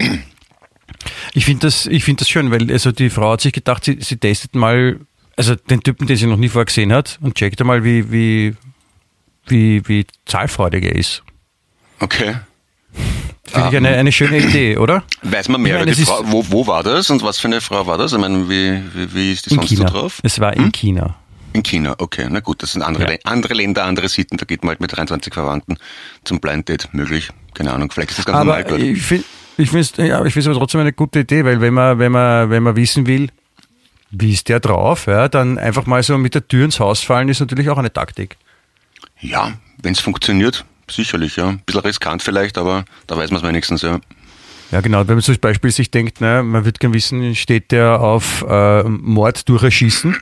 [1.34, 3.98] Ich finde das, ich finde das schön, weil also die Frau hat sich gedacht, sie,
[4.00, 4.98] sie testet mal,
[5.36, 8.56] also den Typen, den sie noch nie vorher gesehen hat, und checkt mal, wie, wie,
[9.46, 11.22] wie, wie zahlfreudig er ist.
[12.00, 12.36] Okay.
[13.44, 15.04] Finde ich eine, eine schöne Idee, oder?
[15.22, 16.22] Weiß man mehr Ich über meine, die Frau?
[16.24, 18.12] Wo, wo war das und was für eine Frau war das?
[18.12, 19.88] Ich meine, wie, wie, wie ist die sonst China.
[19.88, 20.20] so drauf?
[20.22, 21.16] Es war in China.
[21.54, 22.26] In China, okay.
[22.28, 23.18] Na gut, das sind andere, Ja.
[23.24, 24.36] Andere Länder, andere Sitten.
[24.36, 25.78] Da geht man halt mit 23 Verwandten
[26.24, 27.30] zum Blind Date möglich.
[27.54, 28.82] Keine Ahnung, vielleicht ist das ganz normal Aber dort.
[28.82, 29.24] ich finde
[29.56, 32.10] ich find's, ja, ich finde es aber trotzdem eine gute Idee, weil wenn man, wenn
[32.10, 33.30] man, wenn man wissen will,
[34.10, 37.28] wie ist der drauf, ja, dann einfach mal so mit der Tür ins Haus fallen,
[37.28, 38.36] ist natürlich auch eine Taktik.
[39.20, 41.50] Ja, wenn es funktioniert, sicherlich, ja.
[41.50, 44.00] Ein bisschen riskant vielleicht, aber da weiß man es wenigstens, ja.
[44.72, 45.06] Ja, genau.
[45.06, 48.82] Wenn man zum Beispiel sich denkt, ne, man wird gerne wissen, steht der auf äh,
[48.82, 50.16] Mord durch Erschießen?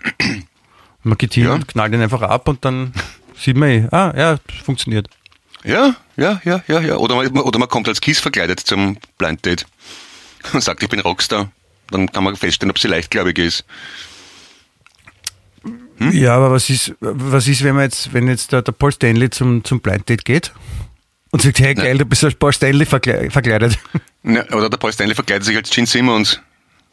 [1.03, 1.55] Man geht hin Ja.
[1.55, 2.93] und knallt ihn einfach ab und dann
[3.37, 5.09] sieht man eh, ah, ja, funktioniert.
[5.65, 6.97] Ja, ja, ja, ja, ja.
[6.97, 9.67] Oder man, oder man kommt als Kies verkleidet zum Blind Date
[10.53, 11.51] und sagt, ich bin Rockstar.
[11.91, 13.65] Dann kann man feststellen, ob sie leichtgläubig ist.
[15.99, 16.13] Hm?
[16.13, 19.31] Ja, aber was ist, was ist, wenn man jetzt, wenn jetzt der, der Paul Stanley
[19.31, 20.53] zum, zum Blind Date geht
[21.31, 23.79] und sagt, hey geil, du bist als Paul Stanley verkle verkleidet.
[24.25, 26.41] Ja, oder der Paul Stanley verkleidet sich als Gene Simmons.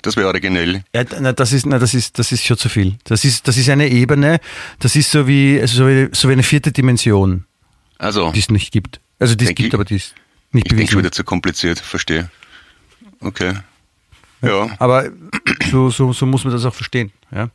[0.02, 0.84] Das wäre originell.
[0.96, 2.96] Ja, na, das ist, na, das ist, das ist schon zu viel.
[3.04, 4.40] Das ist, das ist eine Ebene,
[4.80, 7.46] das ist so wie, also so wie, so wie eine vierte Dimension,
[7.98, 9.02] Also, die es nicht gibt.
[9.20, 10.16] Also die es gibt, ich- aber die ist
[10.52, 10.92] nicht ich denke bewiesen.
[10.92, 12.30] schon wieder zu kompliziert, verstehe.
[13.20, 13.54] Okay.
[14.42, 14.70] Ja.
[14.80, 15.10] Aber
[15.70, 17.12] so, so, so muss man das auch verstehen.
[17.30, 17.50] Ja.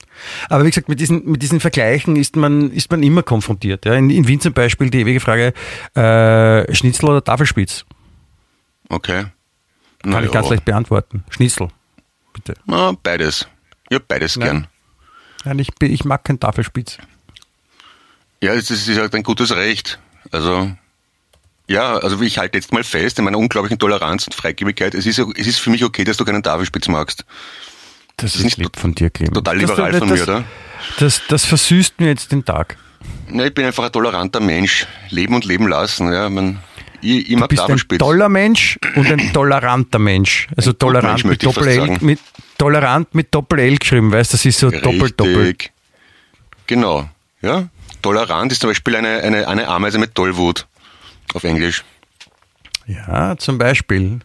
[0.51, 3.87] Aber wie gesagt, mit diesen, mit diesen Vergleichen ist man, ist man immer konfrontiert.
[3.87, 3.95] Ja.
[3.95, 5.55] In, in Wien zum Beispiel die ewige Frage,
[5.95, 7.87] äh, Schnitzel oder Tafelspitz?
[8.91, 9.23] Okay.
[10.03, 10.51] Kann Na ich ganz ja.
[10.53, 11.25] leicht beantworten.
[11.31, 11.69] Schnitzel,
[12.35, 12.55] bitte.
[12.67, 13.47] Na, beides.
[13.91, 14.47] Ja, beides Nein.
[14.47, 14.67] gern.
[15.47, 16.99] Nein, ich, ich mag kein Tafelspitz.
[18.43, 19.99] Ja, das ist halt ein gutes Recht.
[20.31, 20.71] Also,
[21.67, 25.19] ja, also ich halte jetzt mal fest, in meiner unglaublichen Toleranz und Freigebigkeit, es ist,
[25.19, 27.25] es ist für mich okay, dass du keinen Tafelspitz magst.
[28.17, 29.35] Das, ist ist nicht lieb von dir, Clemens.
[29.35, 30.45] Total Das- liberal das, von das, mir, oder?
[30.99, 32.77] Das, das versüßt mir jetzt den Tag.
[33.33, 34.87] Ja, ich bin einfach ein toleranter Mensch.
[35.11, 36.13] Leben und leben lassen.
[36.13, 36.61] Ja, man,
[37.05, 40.49] ich, ich Du bist ein toller Mensch und ein toleranter Mensch.
[40.57, 41.99] Also Ein tolerant Mensch, mit Doppel-L sagen.
[42.01, 42.21] mit
[42.59, 45.37] tolerant mit Doppel-L geschrieben, weißt du, das ist so doppel-doppel.
[45.47, 45.73] Richtig.
[46.67, 47.09] Genau.
[47.43, 47.69] Ja.
[48.03, 50.67] Tolerant ist zum Beispiel eine, eine, eine Ameise mit Tollwut.
[51.35, 51.85] Auf Englisch.
[52.87, 54.21] Ja, zum Beispiel.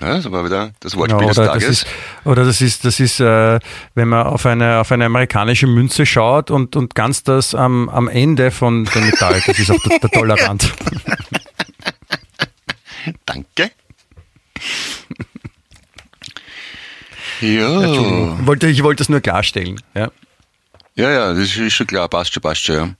[0.00, 1.68] Ja, das war wieder das Genau, Wortspiel des oder das Tages.
[1.82, 1.86] ist,
[2.24, 3.60] oder das ist, das ist, äh,
[3.94, 8.08] wenn man auf eine, auf eine amerikanische Münze schaut und, und ganz das am, am
[8.08, 10.72] Ende von dem Metall, das ist auch der, der Tolerant.
[13.26, 13.70] Danke.
[17.40, 17.82] Ja.
[17.82, 18.38] Entschuldigung.
[18.40, 19.80] Ich wollte, ich wollte das nur klarstellen.
[19.94, 20.10] Ja.
[20.94, 22.08] Ja, ja, das ist- schon klar.
[22.08, 22.76] Passt schon, passt schon.
[22.76, 22.90] Ja.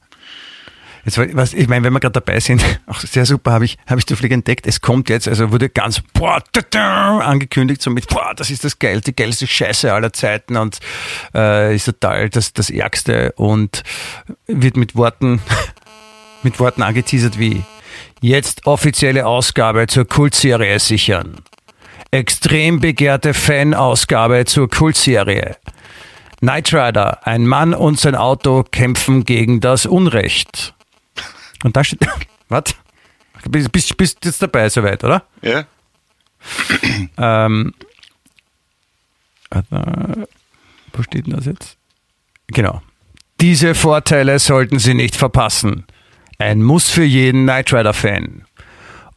[1.04, 4.00] Jetzt, was, ich meine, wenn wir gerade dabei sind, auch sehr super, habe ich, habe
[4.00, 4.66] ich zufällig entdeckt.
[4.66, 8.78] Es kommt jetzt, also wurde ganz boah, da, angekündigt, so mit, boah, das ist das
[8.78, 10.80] geil, die geilste Scheiße aller Zeiten und
[11.34, 13.82] äh, ist total das, das Ärgste und
[14.46, 15.40] wird mit Worten,
[16.42, 17.62] mit Worten angeteasert wie
[18.20, 21.36] jetzt offizielle Ausgabe zur Kultserie sichern.
[22.10, 25.56] Extrem begehrte Fan-Ausgabe zur Kultserie.
[26.40, 30.74] Knight Rider, ein Mann und sein Auto kämpfen gegen das Unrecht.
[31.64, 32.06] Und da steht,
[32.48, 32.64] was?
[33.48, 35.24] Bist, bist, bist jetzt dabei soweit, oder?
[35.42, 35.64] Ja.
[37.16, 37.74] Ähm,
[39.50, 39.62] äh,
[40.92, 41.76] wo steht denn das jetzt?
[42.48, 42.82] Genau.
[43.40, 45.86] Diese Vorteile sollten Sie nicht verpassen.
[46.38, 48.44] Ein Muss für jeden Knight Rider-Fan.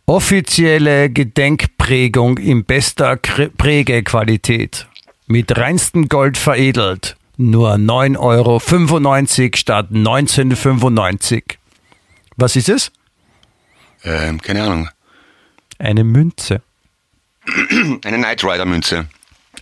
[0.06, 4.88] Offizielle Gedenkprägung in bester Prägequalität.
[5.26, 7.18] Mit reinstem Gold veredelt.
[7.36, 8.60] Nur 9,95 Euro
[9.58, 11.44] statt 19,95.
[12.38, 12.92] Was ist es?
[14.04, 14.90] Ähm, keine Ahnung.
[15.80, 16.62] Eine Münze.
[18.04, 19.08] Eine Knight Rider Münze.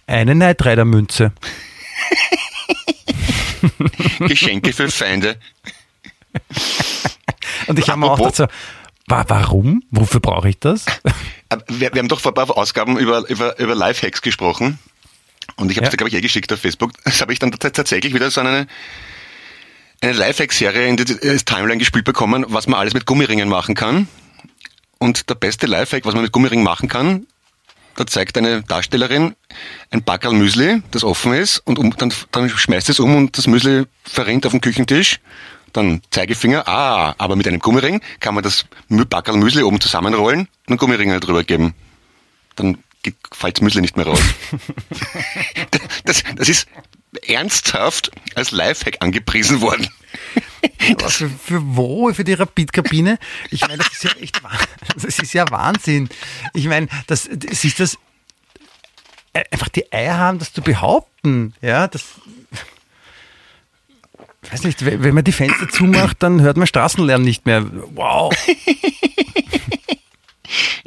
[0.07, 1.31] Eine Knight Rider Münze.
[4.19, 5.37] Geschenke für Feinde.
[7.67, 8.45] Und ich habe mir auch gedacht so,
[9.07, 9.83] wa- warum?
[9.91, 10.85] Wofür brauche ich das?
[11.49, 14.79] Aber Wir, wir haben doch vor ein paar Ausgaben über, über, über Lifehacks gesprochen.
[15.57, 15.91] Und ich habe es Ja.
[15.91, 16.91] dir, glaube ich, eh geschickt auf Facebook.
[17.03, 18.67] Das habe ich dann tats- tatsächlich wieder so eine,
[20.01, 24.07] eine Lifehack-Serie in die äh, Timeline gespielt bekommen, was man alles mit Gummiringen machen kann.
[24.97, 27.27] Und der beste Lifehack, was man mit Gummiringen machen kann,
[27.95, 29.35] da zeigt eine Darstellerin
[29.91, 33.47] ein Backerl Müsli, das offen ist, und um, dann, dann schmeißt es um und das
[33.47, 35.19] Müsli verrinnt auf den Küchentisch.
[35.75, 40.49] Dann Zeigefinger, ah, aber mit einem Gummiring kann man das Backerl Müsli oben zusammenrollen und
[40.69, 41.73] einen Gummiring halt drüber geben.
[42.55, 44.21] Dann geht- fällt das Müsli nicht mehr raus.
[46.05, 46.67] das, das ist
[47.27, 49.87] ernsthaft als Lifehack angepriesen worden.
[50.99, 52.13] Was für, für wo?
[52.13, 53.19] Für die Rapid-Kabine?
[53.51, 54.41] Ich meine, das ist ja echt
[54.95, 56.07] das ist ja Wahnsinn.
[56.53, 57.97] Ich meine, das, das ist das
[59.33, 61.53] äh, einfach die Eier haben, das zu behaupten.
[61.61, 62.03] Ja, das
[64.51, 67.65] weiß nicht, wenn man die Fenster zumacht, dann hört man Straßenlärm nicht mehr.
[67.93, 68.33] Wow.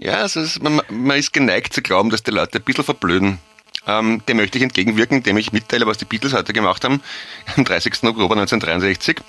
[0.01, 3.39] Ja, also ist, man, man ist geneigt zu glauben, dass die Leute ein bisschen verblöden.
[3.87, 7.03] Ähm, dem möchte ich entgegenwirken, indem ich mitteile, was die Beatles heute gemacht haben,
[7.57, 7.95] am 30.
[8.05, 9.21] Oktober 1963.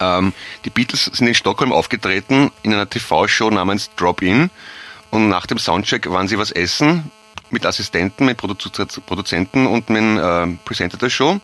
[0.00, 0.32] Ähm,
[0.64, 4.50] die Beatles sind in Stockholm aufgetreten in einer TV-Show namens Drop-In
[5.10, 7.10] und nach dem Soundcheck waren sie was essen
[7.50, 8.56] mit Assistenten, mit Produ
[9.06, 11.40] Produzenten und mit ähm, Presenter der Show.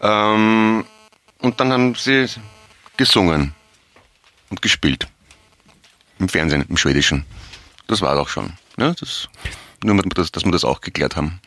[0.00, 0.84] Ähm,
[1.40, 2.26] und dann haben sie
[2.96, 3.54] gesungen
[4.50, 5.06] und gespielt.
[6.18, 7.24] Im Fernsehen, im Schwedischen.
[7.86, 8.52] Das war auch schon.
[8.76, 8.94] Ne?
[9.00, 9.28] Das,
[9.82, 11.40] nur, dass, dass wir das auch geklärt haben.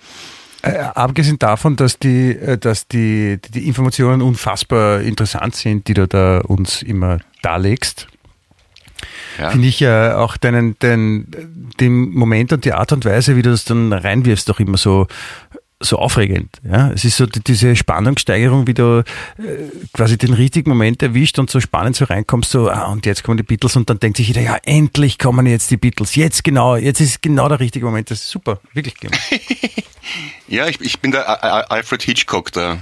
[0.63, 6.07] Äh, abgesehen davon, dass die, äh, dass die, die Informationen unfassbar interessant sind, die du
[6.07, 8.07] da uns immer darlegst,
[9.37, 9.49] Ja.
[9.51, 11.27] finde ich ja auch deinen, den,
[11.79, 15.07] den Moment und die Art und Weise, wie du das dann reinwirfst, doch immer so,
[15.83, 16.49] so aufregend.
[16.63, 16.91] Ja?
[16.91, 19.03] Es ist so die- diese Spannungssteigerung, wie du
[19.37, 19.43] äh,
[19.93, 23.37] quasi den richtigen Moment erwischt und so spannend so reinkommst, so, ah, und jetzt kommen
[23.37, 26.15] die Beatles und dann denkt sich jeder, ja, endlich kommen jetzt die Beatles.
[26.15, 28.09] Jetzt genau, jetzt ist genau der richtige Moment.
[28.11, 29.19] Das ist super, wirklich gemacht.
[30.49, 32.77] Ja, ich, ich bin der A- A- Alfred Hitchcock der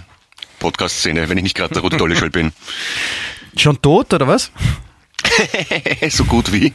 [0.59, 2.51] Podcast-Szene, wenn ich nicht gerade der Rudi Dolleschall bin.
[3.55, 4.51] Schon tot oder was?
[6.09, 6.73] so gut wie.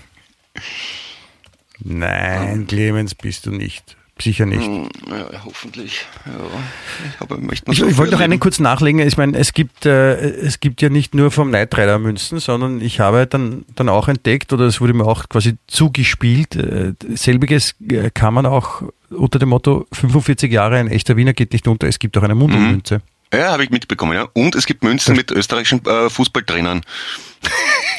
[1.80, 3.96] Nein, Clemens bist du nicht.
[4.18, 4.66] Sicher nicht.
[4.66, 6.07] Ja, hoffentlich.
[6.24, 9.00] Ja, ich, aber Ich, ich viel wollte noch einen kurz nachlegen.
[9.00, 12.81] Ich meine, es gibt, äh, es gibt ja nicht nur vom Knight Rider Münzen, sondern
[12.81, 17.74] ich habe dann, dann auch entdeckt, oder es wurde mir auch quasi zugespielt, äh, selbiges
[17.90, 21.87] äh, kann man auch unter dem Motto 45 Jahre ein echter Wiener geht nicht unter,
[21.87, 23.02] es gibt auch eine Mundmünze.
[23.32, 24.14] Ja, habe ich mitbekommen.
[24.14, 24.28] Ja.
[24.34, 26.82] Und es gibt Münzen mit österreichischen äh, Fußballtrainern.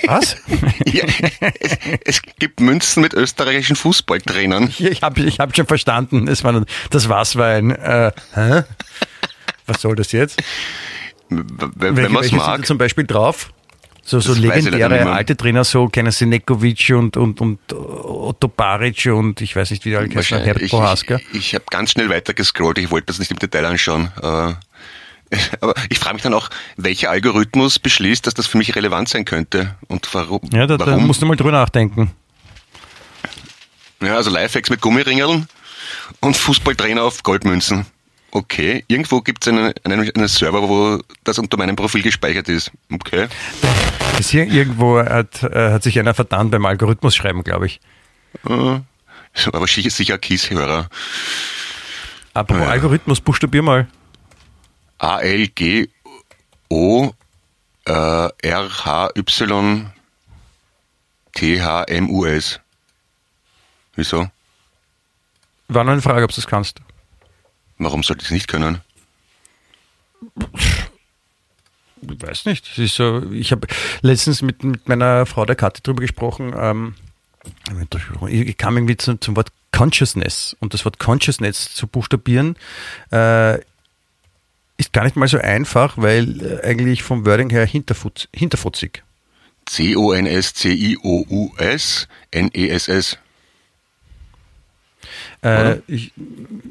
[0.05, 0.37] Was?
[0.85, 1.03] Ja,
[1.59, 4.73] es, es gibt Münzen mit österreichischen Fußballtrainern.
[4.77, 6.27] Ja, ich habe ich hab schon verstanden.
[6.27, 8.63] Es war, das war's war ein, äh, hä?
[9.65, 10.41] Was soll das jetzt?
[11.29, 12.65] Wenn Welche, man es welche sind mag.
[12.65, 13.51] zum Beispiel drauf?
[14.01, 18.47] So, so Das ich legendäre alte Trainer, so kennen Sie Nekovic und, und, und Otto
[18.47, 20.61] Baric und ich weiß nicht, wie der alle Wahrscheinlich.
[20.61, 24.09] Ich, ich, ich habe ganz schnell weiter gescrollt, ich wollte das nicht im Detail anschauen.
[24.21, 24.53] Äh,
[25.61, 29.25] Aber ich frage mich dann auch, welcher Algorithmus beschließt, dass das für mich relevant sein
[29.25, 30.41] könnte und warum.
[30.51, 31.07] Ja, da, da warum?
[31.07, 32.11] musst du mal drüber nachdenken.
[34.01, 35.47] Ja, also Lifehacks mit Gummiringeln
[36.21, 37.85] und Fußballtrainer auf Goldmünzen.
[38.31, 42.71] Okay, irgendwo gibt es einen, einen, einen Server, wo das unter meinem Profil gespeichert ist.
[42.91, 43.27] Okay.
[44.17, 47.79] Das hier irgendwo hat, äh, hat sich einer vertan beim Algorithmus schreiben, glaube ich.
[48.47, 48.79] Äh,
[49.51, 50.89] Aber sicher, sicher Kieshörer.
[52.33, 52.69] Apropos Ja.
[52.69, 53.87] Algorithmus, buchstabier mal.
[54.97, 55.89] A L G
[56.69, 57.11] O
[57.85, 58.31] R
[58.85, 59.91] H Y
[61.33, 62.59] T H M U S.
[63.95, 64.29] Wieso?
[65.67, 66.79] War nur eine Frage, ob du das kannst.
[67.77, 68.81] Warum sollte ich es nicht können?
[72.01, 72.67] Ich weiß nicht.
[72.71, 73.67] Es ist so, ich habe
[74.01, 76.53] letztens mit, mit meiner Frau der Kathi drüber gesprochen.
[76.57, 76.95] Ähm,
[78.27, 82.55] ich kam irgendwie zum, zum Wort Consciousness und das Wort Consciousness zu buchstabieren
[83.11, 83.59] äh,
[84.77, 89.03] ist gar nicht mal so einfach, weil äh, eigentlich vom Wording her hinterfutz, hinterfutzig.
[89.65, 90.07] C-O-N-S-C-I-O-U-S
[92.31, 93.17] N-E-S-S.
[95.43, 96.11] Äh, ich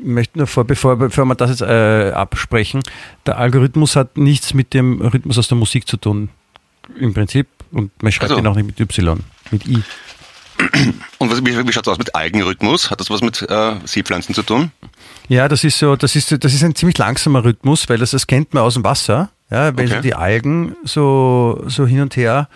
[0.03, 2.83] möchte nur vor, bevor, bevor wir das jetzt äh, absprechen,
[3.27, 6.31] der Algorithmus hat nichts mit dem Rhythmus aus der Musik zu tun,
[6.99, 7.47] im Prinzip.
[7.73, 8.43] Und man schreibt Also.
[8.43, 9.83] ihn auch nicht mit Y, mit I.
[11.19, 12.91] Und was, wie, wie schaut es aus mit Algenrhythmus?
[12.91, 14.71] Hat das was mit äh, Seepflanzen zu tun?
[15.29, 18.27] Ja, das ist so, das ist, das ist ein ziemlich langsamer Rhythmus, weil das, das
[18.27, 19.31] kennt man aus dem Wasser.
[19.51, 19.97] Ja, wenn Okay.
[19.97, 22.49] so die Algen so, so hin und her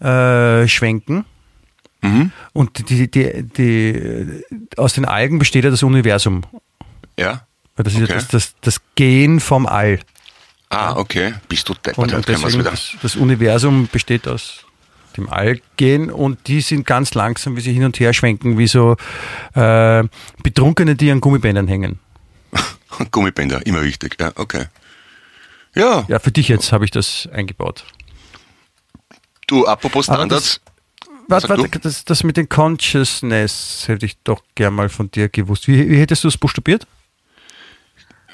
[0.00, 1.24] äh, schwenken.
[2.02, 2.32] Mhm.
[2.52, 4.42] Und die, die, die,
[4.76, 6.42] aus den Algen besteht ja das Universum.
[7.18, 7.46] Ja.
[7.76, 8.10] Weil das ist Okay.
[8.12, 10.00] ja das, das, das Gen vom All.
[10.68, 11.34] Ah, okay.
[11.48, 14.64] Bist du deppert, Und, und das, das Universum besteht aus
[15.16, 18.96] dem Allgen und die sind ganz langsam, wie sie hin und her schwenken, wie so
[19.54, 20.02] äh,
[20.42, 22.00] Betrunkene, die an Gummibändern hängen.
[23.10, 24.16] Gummibänder, immer wichtig.
[24.20, 24.66] Ja, okay.
[25.74, 27.84] Ja, Ja, für dich jetzt habe ich das eingebaut.
[29.46, 30.60] du, apropos Standards.
[31.26, 35.66] Warte, warte, das, das mit den Consciousness hätte ich doch gern mal von dir gewusst.
[35.68, 36.86] Wie, wie hättest du es buchstabiert?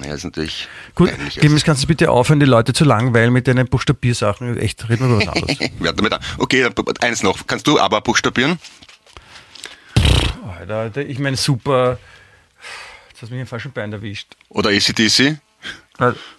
[0.00, 1.10] Naja, ist natürlich Gut.
[1.30, 4.56] Clemens, kannst du bitte aufhören, die Leute zu langweilen mit deinen Buchstabiersachen?
[4.56, 5.58] Echt, reden wir über was anderes.
[5.96, 6.20] Damit an.
[6.38, 7.44] Okay, dann eins noch.
[7.48, 8.60] Kannst du aber buchstabieren?
[10.56, 11.98] Alter, Alter, ich meine, super.
[13.08, 14.36] Jetzt hast du mich im falschen Bein erwischt.
[14.50, 15.38] Oder ACDC?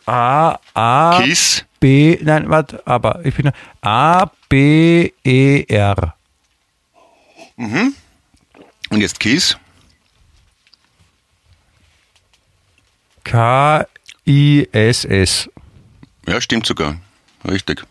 [0.06, 1.65] A, A, Kiss?
[1.80, 6.15] B, nein, warte, aber ich bin A, B, E, R.
[7.58, 9.58] Und jetzt Kiss?
[13.24, 13.86] K,
[14.26, 15.50] I, S, S.
[16.28, 16.95] Ja, stimmt sogar.
[17.48, 17.84] Richtig.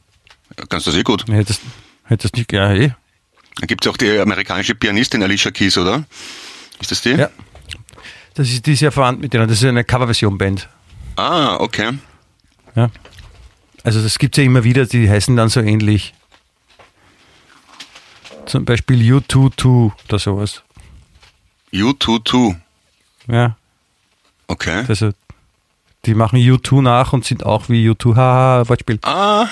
[0.69, 1.29] Kannst du das eh gut.
[1.29, 1.63] Hättest,
[2.05, 2.93] hättest nicht, ja, eh.
[3.61, 6.05] Da gibt es auch die amerikanische Pianistin Alicia Keys, oder?
[6.81, 7.11] Ist das die?
[7.11, 7.31] Ja.
[8.35, 9.49] Das ist, die ist ja verwandt mit denen.
[9.49, 10.69] Das ist eine Coverversion-Band.
[11.19, 11.99] Ah, okay.
[12.77, 12.91] Ja.
[13.83, 16.15] Also das gibt es ja immer wieder, die heißen dann so ähnlich.
[18.47, 20.63] Zum Beispiel U22 oder sowas.
[21.73, 22.57] U22.
[23.27, 23.57] Ja,
[24.47, 24.85] Okay.
[24.89, 25.11] also
[26.07, 28.17] die machen U2 nach und sind auch wie U2.
[28.17, 28.99] Haha, Wortspiel.
[29.03, 29.47] Ah,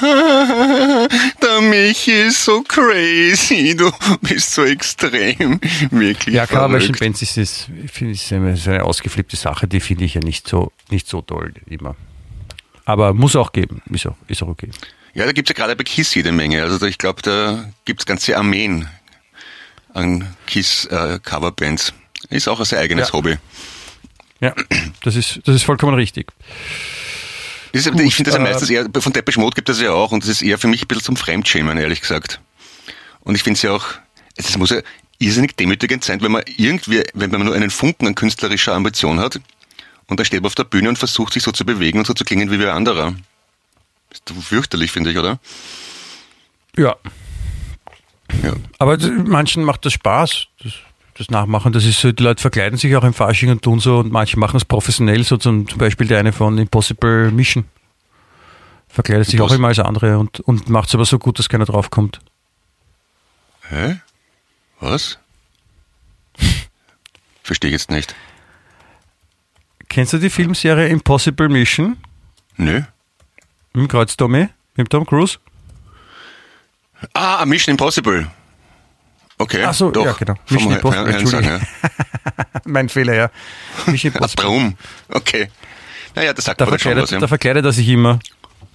[1.42, 3.74] der Michi ist so crazy.
[3.76, 3.90] Du
[4.22, 5.60] bist so extrem.
[5.90, 6.34] Wirklich.
[6.34, 7.00] Ja, Coverversion verrückt.
[7.00, 11.20] Bands ist, ich, ist eine, ausgeflippte Sache, die finde ich ja nicht so, nicht so
[11.20, 11.96] toll immer.
[12.84, 14.70] Aber muss auch geben, ist auch, ist auch okay.
[15.14, 16.62] Ja, da gibt's ja gerade bei KISS jede Menge.
[16.62, 18.88] Also ich glaube, da gibt's ganze Armeen
[19.94, 21.92] an KISS-Coverbands.
[22.30, 23.14] ist auch ein sehr eigenes Ja.
[23.14, 23.36] Hobby.
[24.40, 24.54] Ja,
[25.02, 26.32] das ist, das ist vollkommen richtig.
[27.72, 30.12] Ist, ich finde das ja äh, meistens eher, von Depeche Mode gibt es ja auch
[30.12, 32.40] und das ist eher für mich ein bisschen zum Fremdschämen, ehrlich gesagt.
[33.20, 33.84] Und ich finde es ja auch,
[34.36, 34.80] es muss ja
[35.18, 39.40] irrsinnig demütigend sein, wenn man irgendwie, wenn man nur einen Funken an künstlerischer Ambition hat
[40.06, 42.14] und da steht man auf der Bühne und versucht sich so zu bewegen und so
[42.14, 43.14] zu klingen wie wer anderer.
[44.10, 45.38] Ist fürchterlich, finde ich, oder?
[46.76, 46.96] Ja,
[48.42, 48.54] Ja.
[48.78, 50.72] aber manchen macht das Spaß, das,
[51.18, 51.72] das Nachmachen.
[51.72, 54.38] Das ist so, die Leute verkleiden sich auch im Fasching und tun so und manche
[54.38, 57.64] machen es professionell, so zum, zum Beispiel der eine von Impossible Mission.
[58.88, 61.48] Verkleidet sich auch Imposs- immer als andere und, und macht es aber so gut, dass
[61.48, 62.20] keiner draufkommt.
[63.68, 64.00] Hä?
[64.80, 65.18] Was?
[67.42, 68.14] Verstehe ich jetzt nicht.
[69.88, 71.96] Kennst du die Filmserie Impossible Mission
[72.56, 72.82] Nö.
[73.72, 75.38] im Kreuztommy mit Tom Cruise?
[77.14, 78.30] Ah, Mission Impossible.
[79.38, 80.04] Okay, Ach so, doch.
[80.04, 80.34] ja, genau.
[80.48, 81.60] Mission Impossible, Entschuldigung.
[82.64, 83.30] mein Fehler, ja.
[83.86, 84.16] Mission ja.
[84.18, 84.44] Impossible.
[84.44, 84.76] Warum?
[85.08, 85.48] Okay.
[86.14, 87.10] Naja, das sagt Da man schon was.
[87.10, 87.18] Ja.
[87.18, 88.18] da verkleidet er sich immer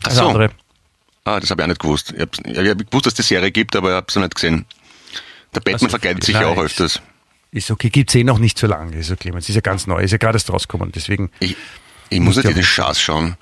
[0.04, 0.28] als so.
[0.28, 0.52] andere.
[1.24, 2.14] Ah, das habe ich auch nicht gewusst.
[2.16, 4.22] Ich habe ja, hab gewusst, dass es die Serie gibt, aber ich habe es noch
[4.24, 4.66] nicht gesehen.
[5.54, 7.02] Der Batman Also, verkleidet sich ja auch öfters.
[7.52, 8.96] Ist okay, gibt's eh noch nicht so lange.
[8.96, 9.50] Ist okay, Clemens.
[9.50, 10.92] Ist ja ganz neu, ist ja gerade erst rausgekommen.
[10.94, 11.58] Deswegen, Ich,
[12.12, 13.38] ich muss nicht jeden Schatz schauen.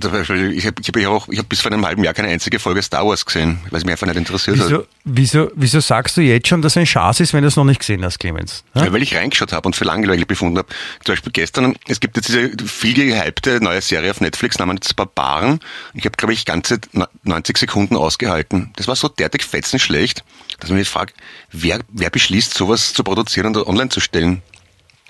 [0.00, 2.14] Zum Beispiel, ich habe ich hab ja auch, ich habe bis vor einem halben Jahr
[2.14, 4.66] keine einzige Folge Star Wars gesehen, weil es mich einfach nicht interessiert hat.
[4.66, 7.64] wieso, wieso, wieso sagst du jetzt schon, dass ein Chance ist, wenn du es noch
[7.64, 8.64] nicht gesehen hast, Clemens?
[8.74, 8.86] Ja?
[8.86, 10.66] Ja, weil ich reingeschaut habe und für langweilig befunden habe.
[11.04, 15.60] Zum Beispiel gestern, es gibt jetzt diese viel gehypte neue Serie auf Netflix namens Barbaren.
[15.94, 16.80] Ich habe, glaube ich, ganze
[17.22, 18.72] 90 Sekunden ausgehalten.
[18.74, 20.24] Das war so derartig fetzenschlecht,
[20.58, 21.14] dass man mich fragt,
[21.52, 24.42] wer, wer beschließt, sowas zu produzieren und online zu stellen?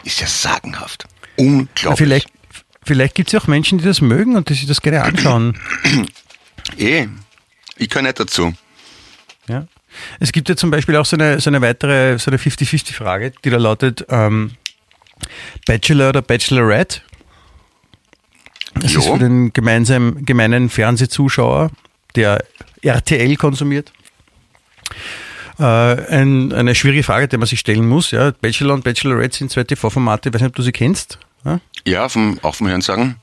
[0.04, 1.06] Ist ja sagenhaft.
[1.36, 1.96] Unglaublich.
[1.96, 2.37] vielleicht
[2.88, 5.58] vielleicht gibt es ja auch Menschen, die das mögen und die sich das gerne anschauen.
[6.76, 7.06] Eh,
[7.78, 8.52] ich kann nicht dazu.
[9.48, 9.66] ja?
[10.20, 13.48] Es gibt ja zum Beispiel auch so eine, so eine weitere, so eine 50-50-Frage, die
[13.48, 14.52] da lautet, ähm,
[15.66, 17.00] Bachelor oder Bachelorette?
[18.74, 19.00] Das Jo.
[19.00, 21.70] ist für den gemeinsamen, gemeinen Fernsehzuschauer,
[22.16, 22.44] der
[22.82, 23.92] RTL konsumiert,
[25.58, 28.10] äh, ein, eine schwierige Frage, die man sich stellen muss.
[28.10, 28.30] Ja.
[28.30, 31.18] Bachelor und Bachelorette sind zwei TV-Formate, ich weiß nicht, ob du sie kennst.
[31.44, 31.60] Ja?
[31.86, 33.16] Ja, vom, auch vom Hörensagen.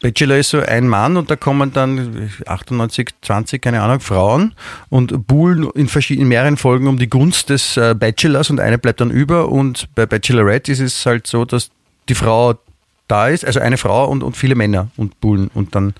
[0.00, 4.54] Bachelor ist so ein Mann und da kommen dann 98, 20, keine Ahnung, Frauen
[4.90, 9.00] und buhlen in, verschiedenen, mehreren Folgen um die Gunst des äh, Bachelors und eine bleibt
[9.00, 11.70] dann über und bei Bachelorette ist es halt so, dass
[12.10, 12.54] die Frau
[13.08, 15.94] da ist, also eine Frau und, und viele Männer und buhlen und dann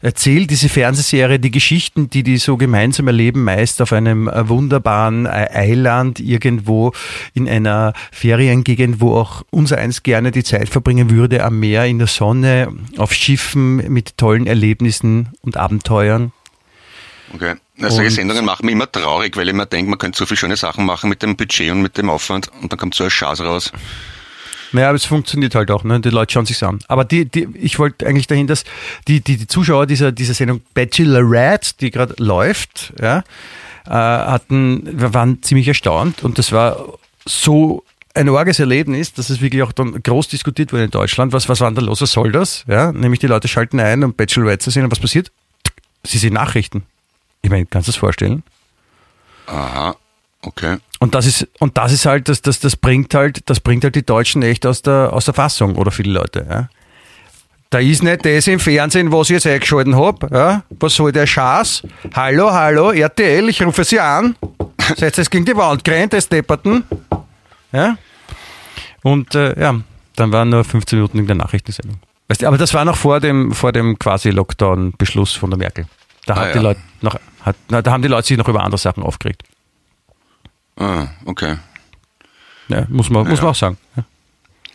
[0.00, 5.26] erzählt diese Fernsehserie die Geschichten, die die so gemeinsam erleben, meist auf einem äh, wunderbaren
[5.26, 6.92] äh, Eiland irgendwo
[7.34, 11.98] in einer Feriengegend, wo auch unser eins gerne die Zeit verbringen würde, am Meer, in
[11.98, 16.32] der Sonne, auf Schiffen mit tollen Erlebnissen und Abenteuern.
[17.34, 17.54] Okay.
[17.76, 20.36] Na, solche Sendungen machen mich immer traurig, weil ich mir denke, man könnte so viele
[20.36, 23.10] schöne Sachen machen mit dem Budget und mit dem Aufwand und dann kommt so ein
[23.10, 23.72] Schatz raus.
[24.72, 26.00] Naja, aber es funktioniert halt auch, ne?
[26.00, 26.78] Die Leute schauen sich's an.
[26.88, 28.64] Aber die, die, ich wollte eigentlich dahin, dass
[29.08, 33.24] die, die, die Zuschauer dieser, dieser Sendung Bachelorette, die gerade läuft, ja,
[33.86, 39.62] äh, hatten, waren ziemlich erstaunt und das war so ein orges Erlebnis, dass es wirklich
[39.62, 41.32] auch dann groß diskutiert wurde in Deutschland.
[41.32, 42.02] Was, was war denn da los?
[42.02, 42.64] Was soll das?
[42.66, 45.30] Ja, nämlich die Leute schalten ein, um Bachelorette zu sehen und was passiert?
[46.02, 46.84] Sie sehen Nachrichten.
[47.42, 48.42] Ich meine, kannst du das vorstellen?
[49.46, 49.96] Aha,
[50.42, 50.78] okay.
[51.02, 53.94] Und das ist, und das ist halt, das, das, das bringt halt, das bringt halt
[53.94, 56.68] die Deutschen echt aus der, aus der Fassung oder viele Leute, ja.
[57.70, 60.62] Da ist nicht das im Fernsehen, was ich jetzt eingeschalten hab, ja.
[60.78, 61.84] Was soll der Schaß?
[62.14, 64.36] Hallo, hallo, RTL, ich rufe Sie an.
[64.96, 66.84] Seid jetzt gegen die Wand gerannt, das Depperten?
[67.72, 67.96] Ja.
[69.02, 69.80] Und, äh, ja,
[70.16, 71.98] dann waren nur 15 Minuten in der Nachrichtensendung.
[72.28, 75.86] Weißt du, aber das war noch vor dem, vor dem quasi Lockdown-Beschluss von der Merkel.
[76.26, 76.62] Da, hat Ah, die ja.
[76.62, 79.44] Leute noch, hat, na, da haben die Leute sich noch über andere Sachen aufgeregt.
[80.80, 81.56] Ah, okay.
[82.68, 83.44] Ja, muss man, muss Ja.
[83.44, 83.76] man auch sagen.
[83.96, 84.04] Ja.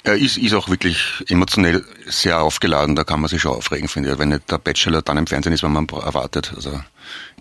[0.05, 0.99] Ja, ist, ist auch wirklich
[1.29, 4.19] emotionell sehr aufgeladen, da kann man sich schon aufregen, finde ich.
[4.19, 6.53] Wenn nicht der Bachelor dann im Fernsehen ist, wenn man erwartet.
[6.55, 6.79] Also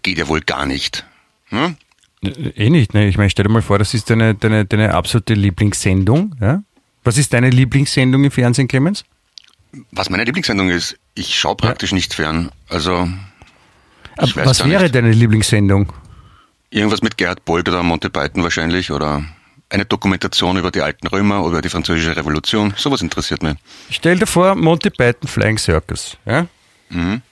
[0.02, 1.04] geht ja wohl gar nicht.
[1.50, 1.76] Hm?
[2.22, 3.06] Eh nicht, ne?
[3.06, 6.34] Ich meine, stell dir mal vor, das ist deine, deine, deine absolute Lieblingssendung.
[6.40, 6.62] Ja?
[7.02, 9.04] Was ist deine Lieblingssendung im Fernsehen, Clemens?
[9.90, 12.50] Was meine Lieblingssendung ist, ich schaue praktisch nicht fern.
[12.70, 13.08] Also
[14.16, 14.94] was wäre nicht.
[14.94, 15.92] deine Lieblingssendung?
[16.75, 19.25] Irgendwas mit Gerhard Bolt oder Monty Python wahrscheinlich oder
[19.70, 22.75] eine Dokumentation über die alten Römer oder die französische Revolution.
[22.77, 23.55] Sowas interessiert mich.
[23.91, 26.16] Stell dir vor, Monty Python Flying Circus.
[26.27, 26.49] Ja?
[26.89, 27.22] Mhm.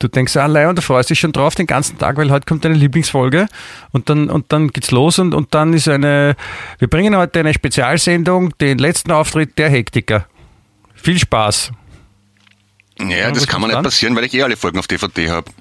[0.00, 2.44] Du denkst, ah, Leih, und du freust dich schon drauf den ganzen Tag, weil heute
[2.44, 3.46] kommt deine Lieblingsfolge
[3.92, 6.34] und dann, und dann geht's los und, und dann ist eine,
[6.80, 10.26] wir bringen heute eine Spezialsendung, den letzten Auftritt der Hektiker.
[10.92, 11.70] Viel Spaß.
[12.98, 15.52] Ja, das was kann man nicht passieren, weil ich eh alle Folgen auf DVD habe.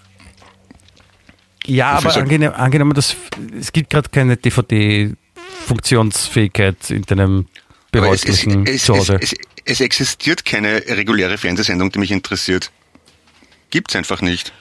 [1.67, 3.15] Ja, aber soll- angenehm, angenommen, dass,
[3.59, 7.45] es gibt gerade keine DVD-Funktionsfähigkeit in deinem
[7.93, 9.17] Aber es, es, es, es, Zuhause.
[9.21, 12.71] es, es existiert keine reguläre Fernsehsendung, die mich interessiert.
[13.69, 14.53] Gibt's einfach nicht.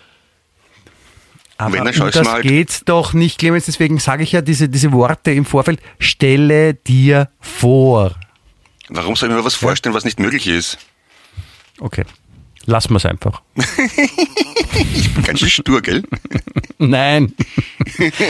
[1.59, 4.43] Aber wenn, dann um das mal halt- geht doch nicht, Clemens, deswegen sage ich ja
[4.43, 5.81] diese, diese Worte im Vorfeld.
[5.99, 8.15] Stelle dir vor.
[8.89, 10.77] Warum soll ich mir was vorstellen, was nicht möglich ist?
[11.79, 12.05] Okay.
[12.67, 13.43] Lassen wir es einfach.
[15.25, 16.03] Ganz schön stur, gell?
[16.79, 17.33] Nein.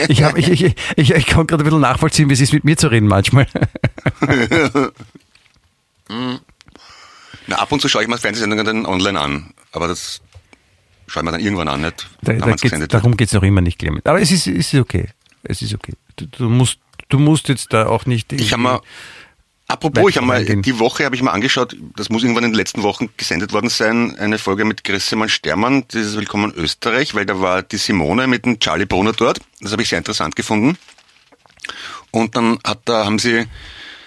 [0.07, 2.63] Ich, hab, ich, ich, ich, ich kann gerade ein bisschen nachvollziehen, wie es ist, mit
[2.63, 3.47] mir zu reden manchmal.
[7.47, 9.53] Na, ab und zu schaue ich mir Fernsehsendungen dann online an.
[9.71, 10.21] Aber das
[11.07, 12.07] schaue ich mir dann irgendwann an, nicht?
[12.21, 14.05] Da, da geht's, darum geht es noch immer nicht, Clemens.
[14.05, 15.09] Aber es ist, es ist okay.
[15.43, 15.93] Es ist okay.
[16.15, 16.77] Du, du, musst,
[17.09, 18.31] du musst jetzt da auch nicht.
[18.33, 18.81] Ich habe mal,
[19.67, 22.57] apropos, ich habe mal, die Woche habe ich mal angeschaut, das muss irgendwann in den
[22.57, 27.39] letzten Wochen gesendet worden sein, eine Folge mit Grissemann Stermann, dieses Willkommen Österreich, weil da
[27.39, 29.39] war die Simone mit dem Charlie Brunner dort.
[29.59, 30.77] Das habe ich sehr interessant gefunden.
[32.11, 33.45] Und dann hat da, haben sie